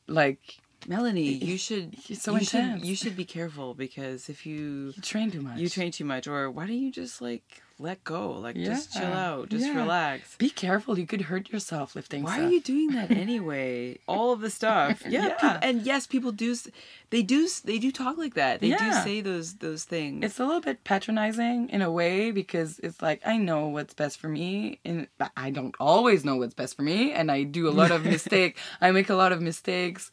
like 0.07 0.61
Melanie, 0.89 1.33
you 1.35 1.59
should. 1.59 1.95
He's 1.95 2.23
so 2.23 2.33
you 2.33 2.39
intense. 2.39 2.81
Should, 2.81 2.89
you 2.89 2.97
should 2.97 3.17
be 3.17 3.25
careful 3.25 3.75
because 3.75 4.29
if 4.29 4.47
you 4.47 4.93
you 4.97 5.03
train 5.03 5.31
too 5.31 5.43
much. 5.43 5.59
you 5.59 5.69
train 5.69 5.93
too 5.93 6.05
much, 6.05 6.27
or 6.27 6.51
why 6.51 6.67
don't 6.67 6.77
you 6.77 6.91
just 6.91 7.21
like 7.21 7.63
let 7.81 8.05
go, 8.05 8.33
like 8.33 8.57
just 8.57 8.93
chill 8.93 9.03
out, 9.13 9.49
just 9.49 9.65
Yeah. 9.67 9.75
relax. 9.77 10.37
Be 10.37 10.51
careful. 10.51 10.99
You 10.99 11.07
could 11.07 11.23
hurt 11.23 11.51
yourself 11.51 11.97
lifting. 11.97 12.23
Why 12.23 12.35
stuff. 12.37 12.47
are 12.47 12.53
you 12.53 12.61
doing 12.61 12.89
that 12.93 13.11
anyway? 13.25 13.99
All 14.07 14.33
of 14.33 14.41
the 14.41 14.51
stuff. 14.51 15.03
Yeah. 15.09 15.35
Yeah. 15.43 15.59
and 15.63 15.83
yes, 15.83 16.07
people 16.07 16.31
do. 16.31 16.55
They 17.11 17.23
do. 17.23 17.49
They 17.65 17.79
do 17.79 17.91
talk 17.91 18.19
like 18.19 18.35
that. 18.35 18.61
They 18.61 18.71
do 18.71 18.93
say 19.03 19.21
those 19.23 19.55
those 19.57 19.85
things. 19.85 20.25
It's 20.25 20.39
a 20.39 20.45
little 20.45 20.61
bit 20.61 20.85
patronizing 20.85 21.69
in 21.71 21.81
a 21.83 21.91
way 21.91 22.31
because 22.31 22.79
it's 22.81 23.01
like 23.03 23.21
I 23.27 23.37
know 23.39 23.69
what's 23.69 23.95
best 23.95 24.21
for 24.21 24.29
me, 24.29 24.79
and 24.85 25.09
I 25.37 25.51
don't 25.51 25.75
always 25.81 26.25
know 26.25 26.37
what's 26.37 26.55
best 26.55 26.77
for 26.77 26.83
me, 26.83 27.13
and 27.13 27.31
I 27.31 27.43
do 27.45 27.69
a 27.69 27.73
lot 27.81 27.91
of 27.91 28.05
mistake. 28.17 28.57
I 28.81 28.91
make 28.93 29.09
a 29.11 29.15
lot 29.17 29.33
of 29.33 29.41
mistakes 29.41 30.13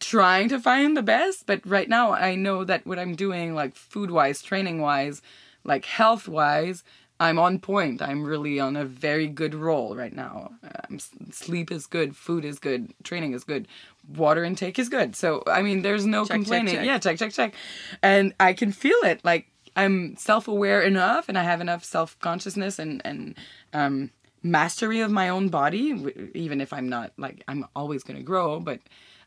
trying 0.00 0.48
to 0.48 0.58
find 0.58 0.96
the 0.96 1.02
best, 1.02 1.46
but 1.46 1.60
right 1.66 1.88
now 1.88 2.12
I 2.12 2.34
know 2.34 2.64
that 2.64 2.86
what 2.86 2.98
I'm 2.98 3.14
doing, 3.14 3.54
like 3.54 3.74
food 3.76 4.10
wise, 4.10 4.42
training 4.42 4.80
wise, 4.80 5.20
like 5.64 5.84
health 5.84 6.28
wise, 6.28 6.82
I'm 7.20 7.38
on 7.38 7.60
point. 7.60 8.02
I'm 8.02 8.24
really 8.24 8.58
on 8.58 8.74
a 8.76 8.84
very 8.84 9.28
good 9.28 9.54
roll 9.54 9.94
right 9.94 10.12
now. 10.12 10.50
Um, 10.88 10.98
sleep 11.30 11.70
is 11.70 11.86
good, 11.86 12.16
food 12.16 12.44
is 12.44 12.58
good, 12.58 12.92
training 13.04 13.32
is 13.32 13.44
good, 13.44 13.68
water 14.16 14.42
intake 14.44 14.78
is 14.78 14.88
good. 14.88 15.14
So 15.14 15.42
I 15.46 15.62
mean, 15.62 15.82
there's 15.82 16.04
no 16.04 16.22
Check, 16.22 16.28
check, 16.28 16.34
complaining. 16.36 16.74
check. 16.74 16.84
Yeah, 16.86 16.98
check, 16.98 17.18
check, 17.18 17.32
check, 17.32 17.54
and 18.02 18.34
I 18.40 18.52
can 18.54 18.72
feel 18.72 18.98
it. 19.04 19.24
Like 19.24 19.46
I'm 19.76 20.16
self-aware 20.16 20.82
enough, 20.82 21.28
and 21.28 21.38
I 21.38 21.44
have 21.44 21.60
enough 21.60 21.84
self-consciousness 21.84 22.78
and 22.78 23.00
and 23.04 23.36
um, 23.72 24.10
mastery 24.42 25.00
of 25.00 25.10
my 25.10 25.28
own 25.28 25.48
body. 25.48 26.30
Even 26.34 26.60
if 26.60 26.72
I'm 26.72 26.88
not 26.88 27.12
like 27.16 27.44
I'm 27.46 27.66
always 27.76 28.02
gonna 28.02 28.22
grow, 28.22 28.58
but 28.58 28.80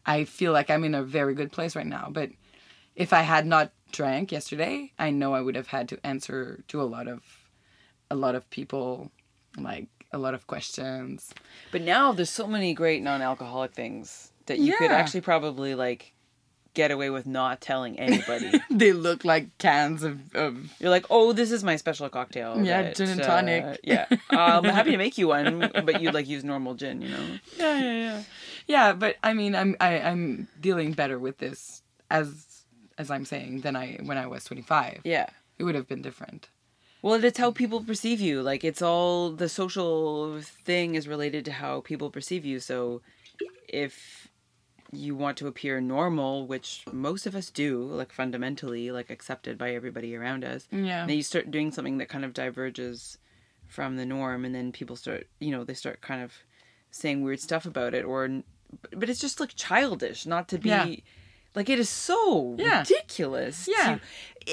I 0.06 0.26
feel 0.26 0.52
like 0.52 0.69
I'm 0.69 0.84
in 0.84 0.95
a 0.95 1.02
very 1.04 1.34
good 1.34 1.52
place 1.52 1.76
right 1.78 1.88
now. 1.88 2.10
But 2.12 2.30
if 2.95 3.13
I 3.13 3.21
had 3.21 3.45
not 3.45 3.71
drank 3.91 4.31
yesterday, 4.31 4.91
I 4.97 5.10
know 5.10 5.34
I 5.34 5.41
would 5.41 5.55
have 5.55 5.67
had 5.67 5.89
to 5.89 6.05
answer 6.05 6.63
to 6.67 6.81
a 6.81 6.84
lot 6.84 7.08
of 7.08 7.21
a 8.12 8.15
lot 8.15 8.36
of 8.36 8.49
people, 8.49 9.12
like 9.58 9.88
a 10.12 10.17
lot 10.17 10.34
of 10.34 10.47
questions. 10.47 11.34
But 11.71 11.81
now 11.81 12.12
there's 12.12 12.29
so 12.29 12.47
many 12.47 12.73
great 12.73 13.01
non-alcoholic 13.01 13.73
things 13.73 14.31
that 14.45 14.60
you 14.60 14.75
could 14.77 14.91
actually 14.91 15.21
probably 15.21 15.75
like 15.75 16.13
get 16.73 16.91
away 16.91 17.10
with 17.10 17.25
not 17.25 17.62
telling 17.62 17.97
anybody. 17.97 18.51
they 18.69 18.91
look 18.93 19.25
like 19.25 19.58
cans 19.58 20.03
of, 20.03 20.36
of 20.36 20.73
You're 20.79 20.91
like, 20.91 21.05
oh, 21.10 21.34
this 21.34 21.51
is 21.51 21.63
my 21.63 21.77
special 21.77 22.08
cocktail. 22.10 22.62
Yeah, 22.63 22.84
that, 22.84 22.95
gin 22.95 23.10
and 23.10 23.21
uh, 23.21 23.25
tonic." 23.25 23.79
yeah, 23.84 24.05
I'm 24.29 24.65
happy 24.65 24.91
to 24.91 24.97
make 24.97 25.17
you 25.17 25.29
one, 25.29 25.71
but 25.73 26.01
you'd 26.01 26.13
like 26.13 26.27
use 26.27 26.43
normal 26.43 26.75
gin, 26.75 27.01
you 27.01 27.10
know. 27.10 27.39
yeah, 27.58 27.79
yeah, 27.79 27.93
yeah. 27.93 28.23
Yeah, 28.67 28.93
but 28.93 29.15
I 29.23 29.34
mean, 29.34 29.55
I'm 29.55 29.75
I, 29.79 29.99
I'm 29.99 30.47
dealing 30.60 30.93
better 30.93 31.17
with 31.17 31.38
this 31.38 31.81
as 32.10 32.44
as 32.97 33.12
I'm 33.12 33.25
saying, 33.25 33.62
than 33.62 33.75
I 33.75 33.99
when 34.03 34.17
I 34.17 34.27
was 34.27 34.43
25. 34.45 35.01
Yeah. 35.03 35.27
It 35.58 35.63
would 35.63 35.75
have 35.75 35.88
been 35.88 36.01
different. 36.01 36.49
Well, 37.01 37.23
it's 37.23 37.38
how 37.38 37.51
people 37.51 37.81
perceive 37.84 38.19
you. 38.19 38.41
Like 38.41 38.63
it's 38.63 38.81
all 38.81 39.31
the 39.31 39.47
social 39.49 40.41
thing 40.41 40.95
is 40.95 41.08
related 41.08 41.45
to 41.45 41.51
how 41.51 41.81
people 41.81 42.10
perceive 42.10 42.43
you. 42.45 42.60
So 42.60 43.01
if 43.67 44.27
you 44.91 45.15
want 45.15 45.38
to 45.38 45.47
appear 45.47 45.81
normal, 45.81 46.47
which 46.47 46.84
most 46.91 47.25
of 47.25 47.36
us 47.36 47.49
do, 47.49 47.84
like 47.84 48.12
fundamentally, 48.12 48.91
like 48.91 49.10
accepted 49.10 49.58
by 49.58 49.71
everybody 49.73 50.15
around 50.15 50.43
us, 50.45 50.67
Yeah. 50.71 51.05
then 51.05 51.15
you 51.17 51.23
start 51.23 51.51
doing 51.51 51.71
something 51.71 51.97
that 51.97 52.10
kind 52.10 52.23
of 52.25 52.34
diverges 52.34 53.17
from 53.67 53.97
the 53.97 54.05
norm, 54.05 54.45
and 54.45 54.53
then 54.55 54.71
people 54.71 54.95
start, 54.95 55.27
you 55.39 55.51
know, 55.51 55.63
they 55.63 55.73
start 55.73 55.99
kind 56.01 56.21
of 56.23 56.34
saying 56.91 57.23
weird 57.23 57.39
stuff 57.39 57.65
about 57.65 57.93
it, 57.93 58.05
or, 58.05 58.41
but 58.91 59.10
it's 59.10 59.19
just 59.19 59.39
like 59.39 59.55
childish, 59.55 60.25
not 60.25 60.47
to 60.49 60.58
be. 60.58 60.69
Yeah. 60.69 60.95
Like 61.55 61.69
it 61.69 61.79
is 61.79 61.89
so 61.89 62.55
Yeah. 62.59 62.79
ridiculous. 62.79 63.67
Yeah. 63.71 63.95
to- 63.95 64.01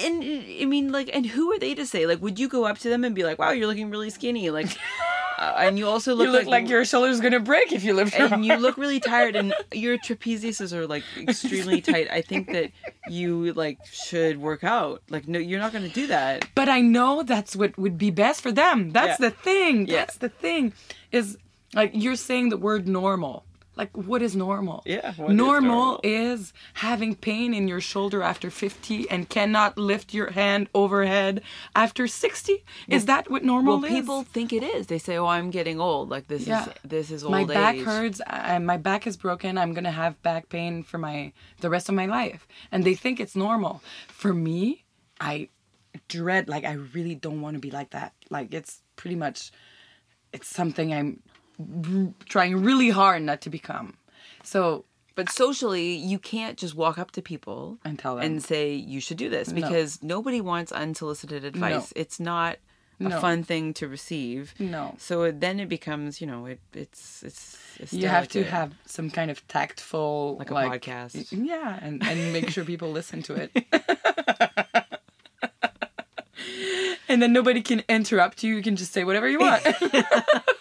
and 0.06 0.22
I 0.24 0.64
mean, 0.64 0.90
like, 0.90 1.10
and 1.14 1.26
who 1.26 1.52
are 1.52 1.58
they 1.58 1.74
to 1.74 1.84
say? 1.84 2.06
Like, 2.06 2.22
would 2.22 2.38
you 2.38 2.48
go 2.48 2.64
up 2.64 2.78
to 2.78 2.88
them 2.88 3.04
and 3.04 3.14
be 3.14 3.24
like, 3.24 3.38
"Wow, 3.38 3.50
you're 3.50 3.66
looking 3.66 3.90
really 3.90 4.08
skinny," 4.08 4.48
like, 4.48 4.68
uh, 5.38 5.52
and 5.58 5.78
you 5.78 5.86
also 5.86 6.14
look, 6.14 6.26
you 6.28 6.32
look 6.32 6.46
like, 6.46 6.66
your 6.66 6.82
shoulder's 6.86 7.20
gonna 7.20 7.40
break 7.40 7.72
if 7.72 7.84
you 7.84 7.92
lift 7.92 8.16
your 8.18 8.32
and 8.32 8.42
you 8.42 8.56
look 8.56 8.78
really 8.78 9.00
tired, 9.00 9.36
and 9.36 9.52
your 9.72 9.98
trapeziuses 9.98 10.72
are 10.72 10.86
like 10.86 11.02
extremely 11.18 11.82
tight. 11.82 12.08
I 12.10 12.22
think 12.22 12.52
that 12.52 12.70
you 13.10 13.52
like 13.52 13.80
should 13.84 14.40
work 14.40 14.64
out. 14.64 15.02
Like, 15.10 15.28
no, 15.28 15.38
you're 15.38 15.60
not 15.60 15.72
to 15.72 15.88
do 15.90 16.06
that. 16.06 16.48
But 16.54 16.70
I 16.70 16.80
know 16.80 17.22
that's 17.22 17.54
what 17.54 17.76
would 17.76 17.98
be 17.98 18.10
best 18.10 18.40
for 18.40 18.50
them. 18.50 18.92
That's 18.92 19.20
Yeah. 19.20 19.28
the 19.28 19.34
thing. 19.36 19.88
Yeah. 19.88 19.96
That's 19.98 20.16
the 20.16 20.30
thing. 20.30 20.72
Is 21.10 21.36
like 21.74 21.90
you're 21.92 22.16
saying 22.16 22.48
the 22.48 22.56
word 22.56 22.88
normal. 22.88 23.44
Like 23.74 23.96
what 23.96 24.20
is 24.22 24.36
normal? 24.36 24.82
Yeah, 24.84 25.14
what 25.14 25.30
is 25.30 25.36
normal, 25.36 25.76
normal? 25.76 26.00
is 26.02 26.52
having 26.74 27.14
pain 27.14 27.54
in 27.54 27.68
your 27.68 27.80
shoulder 27.80 28.22
after 28.22 28.50
50 28.50 29.08
and 29.10 29.28
cannot 29.28 29.78
lift 29.78 30.12
your 30.12 30.30
hand 30.32 30.68
overhead 30.74 31.40
after 31.74 32.06
60. 32.06 32.64
is 32.88 33.06
that 33.06 33.30
what 33.30 33.42
normal 33.44 33.78
Well, 33.80 33.84
is? 33.86 33.92
people 33.92 34.22
think 34.24 34.52
it 34.52 34.62
is. 34.62 34.88
They 34.88 34.98
say, 34.98 35.16
"Oh, 35.16 35.26
I'm 35.26 35.50
getting 35.50 35.80
old. 35.80 36.10
Like 36.10 36.26
this 36.28 36.46
Yeah. 36.46 36.66
is 36.66 36.68
this 36.84 37.10
is 37.10 37.24
old 37.24 37.32
my 37.32 37.44
back 37.44 37.76
age." 37.76 37.84
hurts 37.84 38.20
I, 38.26 38.58
my 38.58 38.76
back 38.76 39.06
is 39.06 39.16
broken 39.16 39.56
i'm 39.56 39.72
gonna 39.74 39.90
have 40.04 40.20
back 40.22 40.48
pain 40.48 40.82
for 40.82 40.98
my 40.98 41.32
the 41.60 41.70
rest 41.70 41.88
of 41.88 41.94
my 41.94 42.06
life 42.06 42.46
and 42.70 42.84
they 42.84 42.94
think 42.94 43.20
it's 43.20 43.34
normal 43.34 43.82
for 44.08 44.32
me 44.34 44.84
i 45.20 45.48
dread 46.08 46.48
like 46.48 46.64
i 46.64 46.72
really 46.96 47.14
don't 47.14 47.40
want 47.40 47.54
to 47.54 47.60
be 47.60 47.70
like 47.70 47.90
that 47.90 48.12
like 48.30 48.52
it's 48.54 48.82
pretty 48.96 49.16
much 49.16 49.50
it's 50.32 50.48
something 50.48 50.92
i'm 50.92 51.20
r- 51.26 51.31
trying 52.28 52.56
really 52.62 52.90
hard 52.90 53.22
not 53.22 53.40
to 53.42 53.50
become 53.50 53.96
so 54.44 54.84
But 55.14 55.28
socially, 55.30 55.92
you 55.94 56.18
can't 56.18 56.56
just 56.56 56.74
walk 56.74 56.96
up 56.98 57.10
to 57.12 57.22
people 57.22 57.78
And 57.84 57.98
tell 57.98 58.16
them. 58.16 58.24
and 58.24 58.42
say 58.42 58.74
you 58.74 59.00
should 59.00 59.18
do 59.18 59.28
this 59.28 59.52
because 59.52 60.02
nobody 60.02 60.40
wants 60.40 60.72
unsolicited 60.72 61.44
advice. 61.44 61.92
It's 61.94 62.18
not 62.18 62.56
a 63.00 63.08
No. 63.08 63.20
fun 63.20 63.42
thing 63.44 63.74
to 63.74 63.88
receive. 63.88 64.54
No. 64.58 64.94
So 64.98 65.30
then 65.30 65.60
it 65.60 65.68
becomes, 65.68 66.20
you 66.20 66.26
know, 66.26 66.46
it, 66.46 66.60
it's 66.72 67.22
it's. 67.26 67.56
it's 67.80 67.92
you 67.92 68.08
have 68.08 68.28
to 68.28 68.42
have 68.44 68.72
some 68.86 69.10
kind 69.10 69.30
of 69.30 69.38
tactful 69.48 70.36
Like 70.38 70.50
a 70.50 70.54
podcast. 70.54 71.28
yeah 71.30 71.78
and, 71.84 72.02
and 72.08 72.32
make 72.32 72.48
sure 72.50 72.64
people 72.64 72.90
listen 72.92 73.22
to 73.28 73.32
it 73.42 73.50
and 77.08 77.20
then 77.22 77.32
nobody 77.32 77.60
can 77.62 77.82
interrupt 77.88 78.42
you 78.42 78.54
you 78.56 78.62
can 78.62 78.76
just 78.76 78.92
say 78.92 79.04
whatever 79.04 79.28
you 79.28 79.38
want 79.38 79.62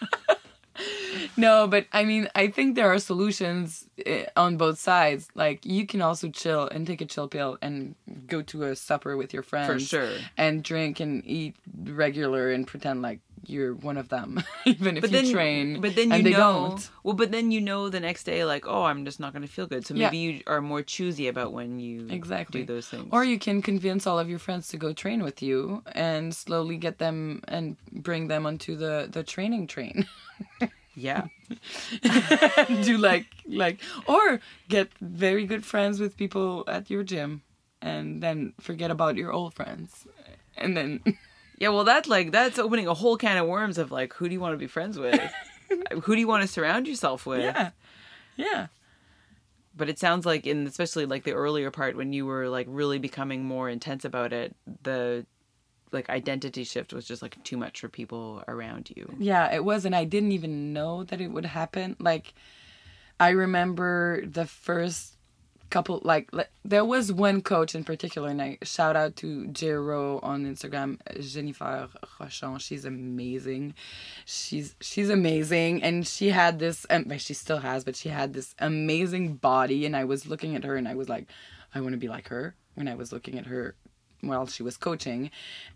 no 1.47 1.55
but 1.73 1.83
i 1.99 2.01
mean 2.09 2.23
i 2.35 2.45
think 2.55 2.75
there 2.75 2.89
are 2.93 2.99
solutions 3.11 3.65
eh, 4.05 4.25
on 4.35 4.51
both 4.63 4.77
sides 4.91 5.27
like 5.43 5.59
you 5.65 5.83
can 5.91 6.01
also 6.07 6.29
chill 6.41 6.63
and 6.73 6.81
take 6.87 7.01
a 7.01 7.09
chill 7.13 7.27
pill 7.27 7.57
and 7.65 7.95
go 8.33 8.41
to 8.51 8.63
a 8.69 8.75
supper 8.75 9.13
with 9.21 9.31
your 9.35 9.43
friends 9.51 9.69
For 9.71 9.79
sure. 9.93 10.15
and 10.37 10.53
drink 10.71 10.99
and 11.03 11.13
eat 11.37 11.53
regular 12.05 12.43
and 12.53 12.61
pretend 12.71 13.01
like 13.01 13.19
you're 13.53 13.73
one 13.89 13.97
of 13.97 14.07
them 14.15 14.29
even 14.73 14.97
if 14.97 15.01
But 15.01 15.11
you 15.11 15.17
then, 15.17 15.31
train 15.33 15.81
but 15.81 15.93
then 15.97 16.09
you 16.11 16.15
and 16.17 16.25
they 16.25 16.31
know, 16.37 16.53
don't 16.69 16.81
well, 17.03 17.15
but 17.21 17.29
then 17.35 17.49
you 17.55 17.59
know 17.69 17.89
the 17.89 17.99
next 17.99 18.23
day, 18.31 18.45
like, 18.53 18.65
oh, 18.73 18.83
I'm 18.89 19.01
just 19.09 19.19
not 19.19 19.33
going 19.33 19.41
to 19.47 19.51
feel 19.57 19.65
good. 19.73 19.81
So 19.87 19.95
Yeah. 19.95 20.05
maybe 20.05 20.17
you 20.25 20.33
are 20.45 20.61
more 20.61 20.83
choosy 20.95 21.25
about 21.33 21.49
when 21.51 21.79
you 21.79 22.05
Exactly. 22.19 22.61
do 22.61 22.73
those 22.73 22.87
things. 22.93 23.09
Or 23.11 23.21
you 23.25 23.39
can 23.39 23.57
convince 23.63 24.05
all 24.05 24.19
of 24.19 24.29
your 24.29 24.37
friends 24.45 24.67
to 24.71 24.77
go 24.77 24.93
train 24.93 25.23
with 25.23 25.41
you 25.41 25.81
and 25.95 26.35
slowly 26.35 26.77
get 26.77 26.95
them 26.99 27.41
and 27.47 27.65
bring 27.91 28.27
them 28.29 28.45
onto 28.45 28.75
the 28.83 29.09
the 29.15 29.23
training 29.23 29.65
train. 29.65 30.05
yeah, 30.95 31.27
Do 32.83 32.97
like 32.97 33.27
like 33.47 33.79
or 34.07 34.39
get 34.69 34.91
very 34.99 35.45
good 35.45 35.65
friends 35.65 35.99
with 35.99 36.17
people 36.17 36.63
at 36.67 36.89
your 36.89 37.03
gym 37.03 37.43
and 37.81 38.21
then 38.21 38.53
forget 38.59 38.91
about 38.91 39.15
your 39.15 39.31
old 39.31 39.53
friends. 39.53 40.05
And 40.57 40.75
then 40.75 41.01
yeah. 41.57 41.69
Well, 41.69 41.83
that's 41.83 42.07
like 42.07 42.31
that's 42.31 42.59
opening 42.59 42.87
a 42.87 42.93
whole 42.93 43.17
can 43.17 43.37
of 43.37 43.47
worms 43.47 43.77
of 43.77 43.91
like, 43.91 44.13
who 44.13 44.27
do 44.27 44.33
you 44.33 44.39
want 44.39 44.53
to 44.53 44.57
be 44.57 44.67
friends 44.67 44.99
with? 44.99 45.19
who 46.03 46.15
do 46.15 46.19
you 46.19 46.27
want 46.27 46.41
to 46.41 46.47
surround 46.47 46.87
yourself 46.87 47.25
with? 47.25 47.41
yeah. 47.41 47.71
Yeah. 48.35 48.67
But 49.75 49.89
it 49.89 49.99
sounds 49.99 50.25
like 50.25 50.45
in 50.45 50.67
especially 50.67 51.05
like 51.05 51.23
the 51.23 51.31
earlier 51.31 51.71
part 51.71 51.95
when 51.95 52.11
you 52.11 52.25
were 52.25 52.49
like 52.49 52.67
really 52.69 52.99
becoming 52.99 53.45
more 53.45 53.69
intense 53.69 54.03
about 54.03 54.33
it, 54.33 54.55
the 54.83 55.25
like 55.91 56.09
identity 56.09 56.63
shift 56.63 56.93
was 56.93 57.05
just 57.05 57.21
like 57.21 57.41
too 57.43 57.57
much 57.57 57.81
for 57.81 57.89
people 57.89 58.43
around 58.47 58.91
you. 58.95 59.13
Yeah, 59.19 59.53
it 59.53 59.63
was, 59.63 59.85
and 59.85 59.95
I 59.95 60.05
didn't 60.05 60.31
even 60.31 60.73
know 60.73 61.03
that 61.05 61.21
it 61.21 61.27
would 61.27 61.45
happen. 61.45 61.95
Like, 61.99 62.33
I 63.19 63.29
remember 63.29 64.25
the 64.25 64.45
first 64.45 65.17
couple, 65.69 66.01
like, 66.03 66.29
there 66.65 66.83
was 66.83 67.11
one 67.11 67.41
coach 67.41 67.75
in 67.75 67.83
particular, 67.83 68.29
and 68.29 68.41
I 68.41 68.57
shout 68.63 68.95
out 68.95 69.15
to 69.17 69.45
Jero 69.47 70.23
on 70.23 70.45
Instagram, 70.45 70.97
Jennifer 71.19 71.89
Rochon. 72.19 72.59
She's 72.59 72.85
amazing. 72.85 73.73
She's 74.25 74.75
she's 74.81 75.09
amazing, 75.09 75.83
and 75.83 76.05
she 76.07 76.29
had 76.29 76.59
this, 76.59 76.85
um, 76.89 77.17
she 77.17 77.33
still 77.33 77.59
has, 77.59 77.83
but 77.83 77.95
she 77.95 78.09
had 78.09 78.33
this 78.33 78.55
amazing 78.59 79.35
body, 79.35 79.85
and 79.85 79.95
I 79.95 80.03
was 80.03 80.27
looking 80.27 80.55
at 80.55 80.63
her, 80.63 80.75
and 80.75 80.87
I 80.87 80.95
was 80.95 81.09
like, 81.09 81.27
I 81.73 81.81
want 81.81 81.93
to 81.93 81.97
be 81.97 82.09
like 82.09 82.27
her. 82.29 82.55
When 82.75 82.87
I 82.87 82.95
was 82.95 83.11
looking 83.11 83.37
at 83.37 83.47
her 83.47 83.75
while 84.21 84.45
she 84.47 84.63
was 84.63 84.77
coaching 84.77 85.29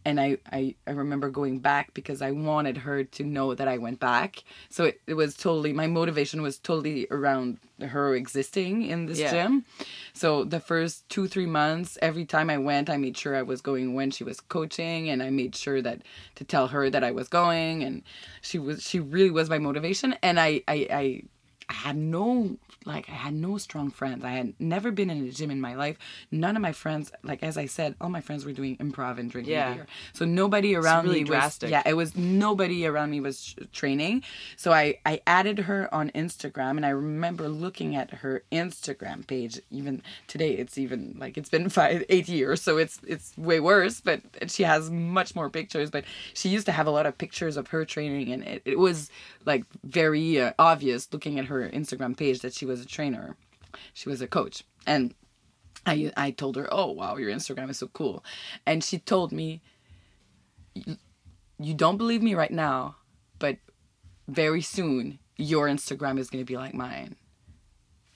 and 0.04 0.20
I, 0.20 0.38
I 0.52 0.76
i 0.88 0.92
remember 0.92 1.30
going 1.30 1.60
back 1.60 1.94
because 1.94 2.22
i 2.22 2.32
wanted 2.32 2.78
her 2.78 3.04
to 3.04 3.24
know 3.24 3.54
that 3.56 3.68
i 3.68 3.78
went 3.78 4.00
back. 4.00 4.44
So 4.70 4.86
it, 4.86 5.02
it 5.08 5.16
was 5.16 5.36
totally 5.36 5.74
my 5.74 5.88
motivation 5.88 6.42
was 6.42 6.58
totally 6.60 7.08
around 7.12 7.58
her 7.82 8.16
existing 8.16 8.84
in 8.84 9.06
this 9.08 9.20
Yeah. 9.20 9.32
gym. 9.32 9.66
So 10.14 10.44
the 10.44 10.60
first 10.60 11.08
two 11.10 11.28
three 11.28 11.46
months 11.46 11.98
every 12.02 12.26
time 12.26 12.50
i 12.50 12.58
went 12.58 12.90
i 12.90 12.98
made 12.98 13.18
sure 13.18 13.36
i 13.36 13.42
was 13.42 13.62
going 13.62 13.94
when 13.94 14.12
she 14.12 14.24
was 14.24 14.40
coaching 14.40 15.10
and 15.10 15.22
i 15.24 15.30
made 15.30 15.56
sure 15.56 15.82
that 15.82 16.02
to 16.36 16.44
tell 16.44 16.68
her 16.68 16.90
that 16.90 17.04
i 17.04 17.12
was 17.12 17.28
going 17.28 17.84
and 17.84 18.04
she 18.42 18.60
was 18.60 18.84
she 18.84 19.00
really 19.00 19.32
was 19.32 19.50
my 19.50 19.58
motivation. 19.60 20.16
And 20.22 20.40
i 20.40 20.62
i, 20.68 20.88
I 20.92 21.24
I 21.70 21.74
had 21.74 21.96
no 21.98 22.58
like 22.86 23.10
I 23.10 23.14
had 23.14 23.34
no 23.34 23.58
strong 23.58 23.90
friends. 23.90 24.24
I 24.24 24.32
had 24.32 24.54
never 24.60 24.92
been 24.92 25.10
in 25.10 25.28
a 25.28 25.32
gym 25.32 25.50
in 25.50 25.60
my 25.60 25.74
life. 25.76 25.98
None 26.32 26.56
of 26.56 26.62
my 26.62 26.72
friends, 26.72 27.12
like 27.24 27.42
as 27.42 27.58
I 27.58 27.66
said, 27.66 27.96
all 28.00 28.10
my 28.10 28.22
friends 28.22 28.46
were 28.46 28.52
doing 28.52 28.78
improv 28.78 29.18
and 29.18 29.32
drinking 29.32 29.54
Yeah. 29.54 29.74
beer. 29.74 29.88
So 30.14 30.26
nobody 30.26 30.76
around 30.76 31.06
really 31.06 31.24
me 31.24 31.30
drastic. 31.30 31.68
was 31.68 31.72
yeah, 31.72 31.82
it 31.86 31.96
was 31.96 32.16
nobody 32.16 32.86
around 32.86 33.10
me 33.10 33.22
was 33.22 33.56
training. 33.74 34.22
So 34.56 34.72
I 34.72 35.00
I 35.06 35.22
added 35.26 35.60
her 35.60 35.92
on 35.94 36.12
Instagram 36.12 36.78
and 36.78 36.86
I 36.86 36.90
remember 36.90 37.50
looking 37.50 37.96
at 37.96 38.12
her 38.16 38.44
Instagram 38.52 39.26
page 39.26 39.60
even 39.72 40.02
today 40.28 40.52
it's 40.52 40.78
even 40.78 41.16
like 41.18 41.38
it's 41.38 41.50
been 41.50 41.70
5 41.82 42.04
8 42.10 42.28
years 42.30 42.62
so 42.62 42.78
it's 42.78 43.00
it's 43.08 43.36
way 43.38 43.60
worse 43.60 44.02
but 44.02 44.22
she 44.48 44.64
has 44.64 44.92
much 44.92 45.36
more 45.36 45.50
pictures 45.50 45.90
but 45.90 46.04
she 46.34 46.50
used 46.50 46.66
to 46.68 46.72
have 46.72 46.88
a 46.88 46.92
lot 46.92 47.06
of 47.06 47.18
pictures 47.18 47.58
of 47.58 47.68
her 47.70 47.86
training 47.86 48.32
and 48.32 48.44
it, 48.44 48.62
it 48.66 48.80
was 48.80 49.10
like 49.46 49.64
very 49.84 50.40
uh, 50.40 50.54
obvious 50.60 51.08
looking 51.12 51.40
at 51.40 51.46
her 51.46 51.55
Instagram 51.62 52.16
page 52.18 52.40
that 52.40 52.54
she 52.54 52.66
was 52.66 52.82
a 52.82 52.86
trainer. 52.86 53.36
She 53.94 54.10
was 54.10 54.22
a 54.22 54.28
coach. 54.28 54.64
And 54.88 55.14
I 55.86 56.12
I 56.18 56.32
told 56.32 56.56
her, 56.56 56.68
"Oh, 56.72 56.92
wow, 56.92 57.18
your 57.18 57.32
Instagram 57.32 57.70
is 57.70 57.80
so 57.80 57.88
cool." 57.88 58.24
And 58.66 58.84
she 58.84 58.98
told 59.00 59.32
me, 59.32 59.62
"You- 60.74 60.98
"You 61.60 61.74
don't 61.74 61.98
believe 61.98 62.24
me 62.24 62.36
right 62.36 62.52
now, 62.52 62.98
but 63.40 63.58
very 64.28 64.62
soon 64.62 65.20
your 65.38 65.68
Instagram 65.68 66.18
is 66.20 66.30
going 66.30 66.44
to 66.44 66.52
be 66.54 66.58
like 66.58 66.74
mine." 66.74 67.16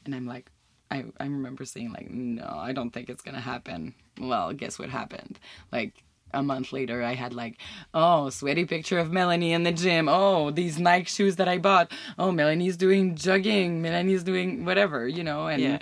And 0.05 0.15
I'm 0.15 0.25
like, 0.25 0.51
I, 0.91 1.05
I 1.19 1.25
remember 1.25 1.65
saying 1.65 1.91
like, 1.93 2.09
no, 2.09 2.47
I 2.47 2.71
don't 2.73 2.89
think 2.91 3.09
it's 3.09 3.21
gonna 3.21 3.39
happen. 3.41 3.93
Well, 4.19 4.53
guess 4.53 4.79
what 4.79 4.89
happened? 4.89 5.37
Like 5.71 6.03
a 6.33 6.43
month 6.43 6.71
later, 6.73 7.01
I 7.03 7.13
had 7.15 7.33
like, 7.33 7.57
oh, 7.93 8.29
sweaty 8.29 8.65
picture 8.65 8.99
of 8.99 9.11
Melanie 9.11 9.53
in 9.53 9.63
the 9.63 9.71
gym. 9.71 10.07
Oh, 10.09 10.51
these 10.51 10.79
Nike 10.79 11.05
shoes 11.05 11.35
that 11.37 11.47
I 11.47 11.57
bought. 11.57 11.91
Oh, 12.17 12.31
Melanie's 12.31 12.77
doing 12.77 13.15
jogging. 13.15 13.81
Melanie's 13.81 14.23
doing 14.23 14.65
whatever, 14.65 15.07
you 15.07 15.23
know. 15.23 15.47
And 15.47 15.61
Yeah. 15.61 15.79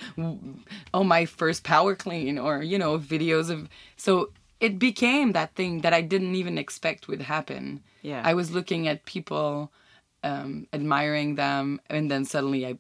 oh, 0.94 1.04
my 1.04 1.26
first 1.26 1.64
power 1.64 1.96
clean, 1.96 2.38
or 2.40 2.62
you 2.64 2.78
know, 2.78 2.98
videos 3.00 3.50
of. 3.50 3.68
So 3.98 4.32
it 4.60 4.80
became 4.80 5.34
that 5.34 5.54
thing 5.56 5.82
that 5.82 5.94
I 5.94 6.02
didn't 6.02 6.36
even 6.36 6.58
expect 6.58 7.08
would 7.08 7.22
happen. 7.22 7.82
Yeah. 8.02 8.22
I 8.26 8.34
was 8.34 8.52
looking 8.52 8.88
at 8.88 9.06
people, 9.06 9.72
um, 10.24 10.68
admiring 10.74 11.36
them, 11.36 11.80
and 11.90 12.10
then 12.10 12.26
suddenly 12.26 12.66
I, 12.66 12.78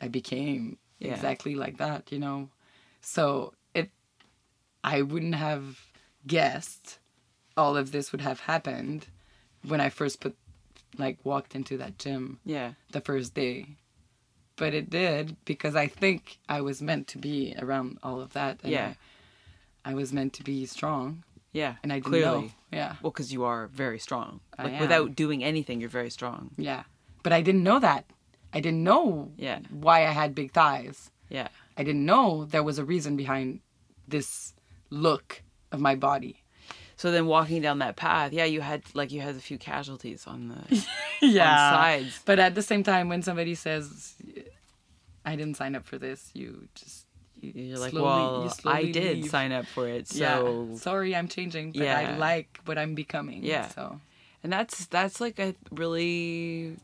I 0.00 0.08
became 0.08 0.78
Yeah. 0.98 1.12
exactly 1.14 1.54
like 1.56 1.78
that, 1.78 2.12
you 2.12 2.18
know. 2.18 2.48
So 3.00 3.54
it, 3.74 3.90
I 4.84 5.02
wouldn't 5.02 5.34
have 5.34 5.80
guessed 6.26 6.98
all 7.56 7.76
of 7.76 7.92
this 7.92 8.12
would 8.12 8.20
have 8.20 8.40
happened 8.40 9.06
when 9.66 9.80
I 9.80 9.88
first 9.88 10.20
put 10.20 10.36
like 10.98 11.18
walked 11.24 11.54
into 11.54 11.76
that 11.78 11.98
gym 11.98 12.38
Yeah. 12.44 12.72
the 12.92 13.00
first 13.00 13.34
day. 13.34 13.76
But 14.56 14.72
it 14.72 14.88
did 14.88 15.36
because 15.44 15.76
I 15.76 15.86
think 15.86 16.38
I 16.48 16.60
was 16.62 16.80
meant 16.80 17.06
to 17.08 17.18
be 17.18 17.54
around 17.58 17.98
all 18.02 18.20
of 18.20 18.32
that. 18.32 18.60
and 18.62 18.72
Yeah. 18.72 18.94
I, 19.84 19.90
I 19.92 19.94
was 19.94 20.12
meant 20.12 20.32
to 20.34 20.42
be 20.42 20.64
strong, 20.66 21.22
Yeah. 21.52 21.76
and 21.82 21.92
I 21.92 21.96
didn't 21.96 22.06
clearly. 22.10 22.42
know. 22.42 22.50
Yeah, 22.72 22.96
Well, 23.02 23.10
because 23.12 23.32
you 23.32 23.44
are 23.44 23.66
very 23.68 23.98
strong. 23.98 24.40
I 24.58 24.64
Like 24.64 24.80
without 24.80 25.14
doing 25.14 25.44
anything, 25.44 25.80
you're 25.80 25.88
very 25.90 26.10
strong. 26.10 26.50
yeah. 26.56 26.84
But 27.22 27.32
I 27.32 27.42
didn't 27.42 27.62
know 27.64 27.78
that. 27.80 28.04
I 28.52 28.60
didn't 28.60 28.82
know 28.84 29.32
Yeah. 29.36 29.60
why 29.70 30.06
I 30.06 30.10
had 30.12 30.34
big 30.34 30.52
thighs. 30.52 31.10
Yeah. 31.28 31.48
I 31.76 31.84
didn't 31.84 32.04
know 32.06 32.44
there 32.46 32.62
was 32.62 32.78
a 32.78 32.84
reason 32.84 33.16
behind 33.16 33.60
this 34.08 34.54
look 34.90 35.42
of 35.72 35.80
my 35.80 35.94
body. 35.94 36.42
So 36.96 37.10
then 37.10 37.26
walking 37.26 37.60
down 37.60 37.80
that 37.80 37.96
path, 37.96 38.32
yeah, 38.32 38.44
you 38.44 38.62
had 38.62 38.82
like 38.94 39.12
you 39.12 39.20
had 39.20 39.36
a 39.36 39.38
few 39.40 39.58
casualties 39.58 40.26
on 40.26 40.48
the 40.48 40.86
yeah. 41.20 41.70
sides. 41.72 42.20
But 42.24 42.38
at 42.38 42.54
the 42.54 42.62
same 42.62 42.82
time, 42.82 43.08
when 43.10 43.22
somebody 43.22 43.54
says, 43.54 44.14
"I 45.24 45.36
didn't 45.36 45.56
sign 45.56 45.74
up 45.74 45.84
for 45.84 45.98
this," 45.98 46.30
you 46.32 46.68
just 46.74 47.04
you 47.40 47.52
You're 47.54 47.78
like, 47.78 47.90
slowly- 47.90 48.04
well, 48.04 48.54
I 48.64 48.84
did 48.90 49.18
leave. 49.18 49.30
sign 49.30 49.52
up 49.52 49.66
for 49.66 49.86
it, 49.88 50.08
so 50.08 50.68
yeah. 50.70 50.76
Sorry, 50.78 51.14
I'm 51.14 51.28
changing, 51.28 51.72
but 51.72 51.82
Yeah. 51.82 51.98
I 51.98 52.16
like 52.16 52.60
what 52.64 52.78
I'm 52.78 52.94
becoming. 52.94 53.44
Yeah. 53.44 53.68
So 53.68 54.00
and 54.42 54.50
that's 54.52 54.86
that's 54.86 55.20
like 55.20 55.38
a 55.38 55.54
really 55.70 56.76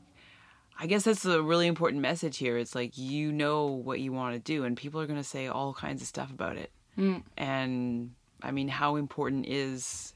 I 0.79 0.87
guess 0.87 1.05
that's 1.05 1.25
a 1.25 1.41
really 1.41 1.69
important 1.69 2.03
message 2.03 2.37
here. 2.37 2.59
It's 2.59 2.75
like 2.75 2.99
you 2.99 3.33
know 3.33 3.67
what 3.67 4.01
you 4.01 4.13
want 4.13 4.35
to 4.35 4.41
do, 4.41 4.65
and 4.65 4.77
people 4.77 5.01
are 5.01 5.07
going 5.07 5.19
to 5.21 5.25
say 5.25 5.47
all 5.47 5.73
kinds 5.73 6.03
of 6.03 6.09
stuff 6.09 6.31
about 6.31 6.57
it. 6.59 6.71
Mm. 6.99 7.23
And 7.39 8.11
I 8.43 8.51
mean, 8.51 8.69
how 8.69 8.97
important 8.97 9.47
is 9.47 10.13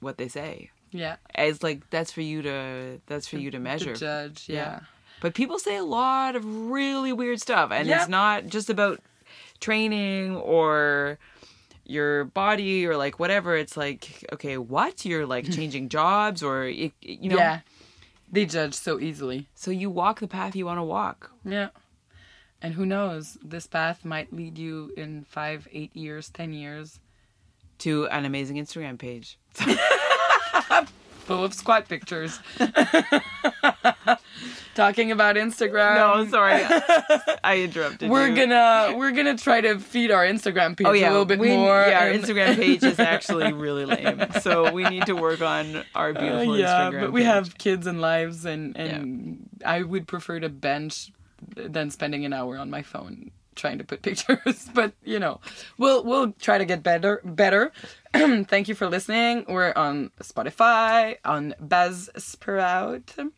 what 0.00 0.18
they 0.18 0.28
say? 0.28 0.70
yeah, 0.92 1.16
It's 1.36 1.62
like 1.62 1.88
that's 1.90 2.10
for 2.12 2.20
you 2.20 2.42
to 2.42 3.00
that's 3.06 3.28
for 3.28 3.38
you 3.38 3.50
to 3.52 3.58
measure. 3.60 3.94
to 3.94 4.00
judge. 4.00 4.48
Yeah. 4.48 4.54
Yeah. 4.56 4.80
But 5.20 5.34
people 5.34 5.58
say 5.58 5.76
a 5.76 5.84
lot 5.84 6.34
of 6.34 6.44
really 6.44 7.12
weird 7.12 7.40
stuff, 7.40 7.70
and 7.72 7.86
Yeah. 7.86 8.00
it's 8.00 8.08
not 8.08 8.46
just 8.46 8.70
about 8.70 9.00
training 9.60 10.36
or 10.36 11.18
your 11.84 12.24
body 12.24 12.86
or 12.86 12.96
like 12.96 13.18
whatever. 13.18 13.56
It's 13.56 13.76
like, 13.76 14.24
okay, 14.32 14.56
what? 14.58 15.04
You're 15.04 15.26
like 15.26 15.50
changing 15.52 15.88
jobs 15.90 16.42
or 16.42 16.66
you, 16.66 16.92
you 17.02 17.28
know. 17.30 17.36
yeah. 17.36 17.60
They 18.32 18.46
judge 18.46 18.74
so 18.74 19.00
easily. 19.00 19.48
So 19.56 19.70
you 19.72 19.90
walk 19.90 20.20
the 20.20 20.28
path 20.28 20.54
you 20.54 20.64
want 20.66 20.78
to 20.78 20.84
walk. 20.84 21.32
Yeah. 21.44 21.70
And 22.62 22.74
who 22.74 22.86
knows? 22.86 23.36
This 23.42 23.66
path 23.66 24.04
might 24.04 24.32
lead 24.32 24.56
you 24.58 24.92
in 24.96 25.24
five, 25.24 25.66
eight 25.72 25.94
years, 25.96 26.28
ten 26.30 26.52
years, 26.52 27.00
To 27.80 28.06
an 28.08 28.24
amazing 28.24 28.56
Instagram 28.56 28.98
page. 28.98 29.38
full 31.26 31.44
of 31.44 31.54
squat 31.54 31.88
pictures. 31.88 32.38
Talking 34.74 35.10
about 35.12 35.36
Instagram. 35.36 35.96
No, 35.96 36.26
sorry, 36.30 36.62
I 37.44 37.58
interrupted. 37.64 38.08
We're 38.08 38.28
you. 38.28 38.36
gonna 38.36 38.94
we're 38.96 39.10
gonna 39.10 39.36
try 39.36 39.60
to 39.60 39.78
feed 39.78 40.10
our 40.10 40.24
Instagram 40.24 40.76
page 40.76 40.86
Oh 40.86 40.92
yeah, 40.92 41.08
a 41.08 41.10
little 41.10 41.24
bit 41.26 41.38
we- 41.38 41.48
more. 41.48 41.84
Yeah, 41.86 42.00
our 42.04 42.10
Instagram 42.10 42.54
page 42.56 42.82
is 42.84 42.98
actually 43.14 43.52
really 43.52 43.84
lame, 43.84 44.22
so 44.40 44.72
we 44.72 44.84
need 44.84 45.06
to 45.06 45.14
work 45.14 45.42
on 45.42 45.84
our 45.94 46.10
Uh, 46.10 46.20
beautiful 46.20 46.56
yeah, 46.56 46.66
Instagram. 46.90 47.00
but 47.00 47.12
we 47.12 47.20
page. 47.20 47.26
have 47.26 47.58
kids 47.58 47.86
and 47.86 48.00
lives, 48.00 48.44
and 48.44 48.76
and 48.76 49.48
I 49.66 49.82
would 49.82 50.06
prefer 50.06 50.38
to 50.40 50.48
bench 50.48 51.10
than 51.56 51.90
spending 51.90 52.24
an 52.24 52.32
hour 52.32 52.56
on 52.56 52.70
my 52.70 52.82
phone 52.82 53.32
trying 53.54 53.78
to 53.78 53.84
put 53.84 54.02
pictures. 54.08 54.68
but 54.74 54.92
you 55.04 55.18
know, 55.18 55.40
we'll 55.78 56.04
we'll 56.04 56.32
try 56.32 56.58
to 56.58 56.64
get 56.64 56.82
better. 56.82 57.20
Better. 57.24 57.72
Thank 58.14 58.68
you 58.68 58.74
for 58.74 58.88
listening. 58.88 59.44
We're 59.48 59.72
on 59.76 60.10
Spotify, 60.20 61.16
on 61.24 61.54
Buzzsprout. 61.62 63.30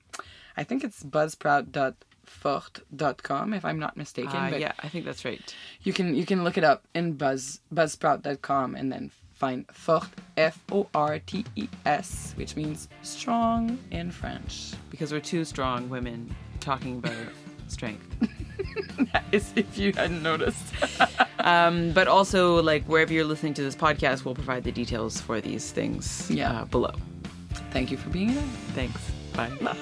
I 0.57 0.65
think 0.65 0.85
it's 0.85 1.03
buzzsprout.fort.com 1.03 3.55
if 3.55 3.65
I'm 3.65 3.79
not 3.79 3.97
mistaken. 3.97 4.37
Uh, 4.37 4.51
but 4.51 4.61
yeah, 4.61 4.73
I 4.81 4.89
think 4.89 5.05
that's 5.05 5.25
right. 5.25 5.41
you 5.83 5.93
can 5.93 6.15
you 6.15 6.27
can 6.27 6.45
look 6.45 6.57
it 6.59 6.65
up 6.65 6.85
in 6.95 7.15
buzz 7.15 7.61
buzzsprout.com 7.75 8.75
and 8.75 8.93
then 8.93 9.11
find 9.35 9.67
fort 9.73 10.09
f 10.37 10.59
o 10.71 10.89
r 10.95 11.19
t 11.19 11.45
e 11.57 11.69
s 11.85 12.33
which 12.37 12.55
means 12.55 12.89
strong 13.03 13.77
in 13.91 14.11
french 14.11 14.73
Because 14.91 15.11
we're 15.13 15.21
two 15.21 15.45
strong 15.45 15.89
women 15.91 16.35
talking 16.61 16.99
about 16.99 17.13
strength. 17.69 18.07
is 19.33 19.53
if 19.57 19.77
you 19.79 19.93
hadn't 19.93 20.23
noticed 20.23 20.63
Um, 21.45 21.91
but 21.93 22.07
also, 22.07 22.63
like 22.63 22.85
wherever 22.85 23.13
you're 23.13 23.25
listening 23.25 23.55
to 23.55 23.63
this 23.63 23.75
podcast, 23.75 24.25
we'll 24.25 24.35
provide 24.37 24.63
the 24.63 24.71
details 24.71 25.21
for 25.21 25.41
these 25.41 25.73
things 25.73 26.31
Yeah. 26.31 26.61
uh, 26.63 26.65
below. 26.67 26.95
thank 27.73 27.91
you 27.91 27.97
for 27.97 28.11
being 28.11 28.29
here 28.29 28.43
Thanks. 28.75 29.01
Bye. 29.35 29.51
Bye. 29.61 29.77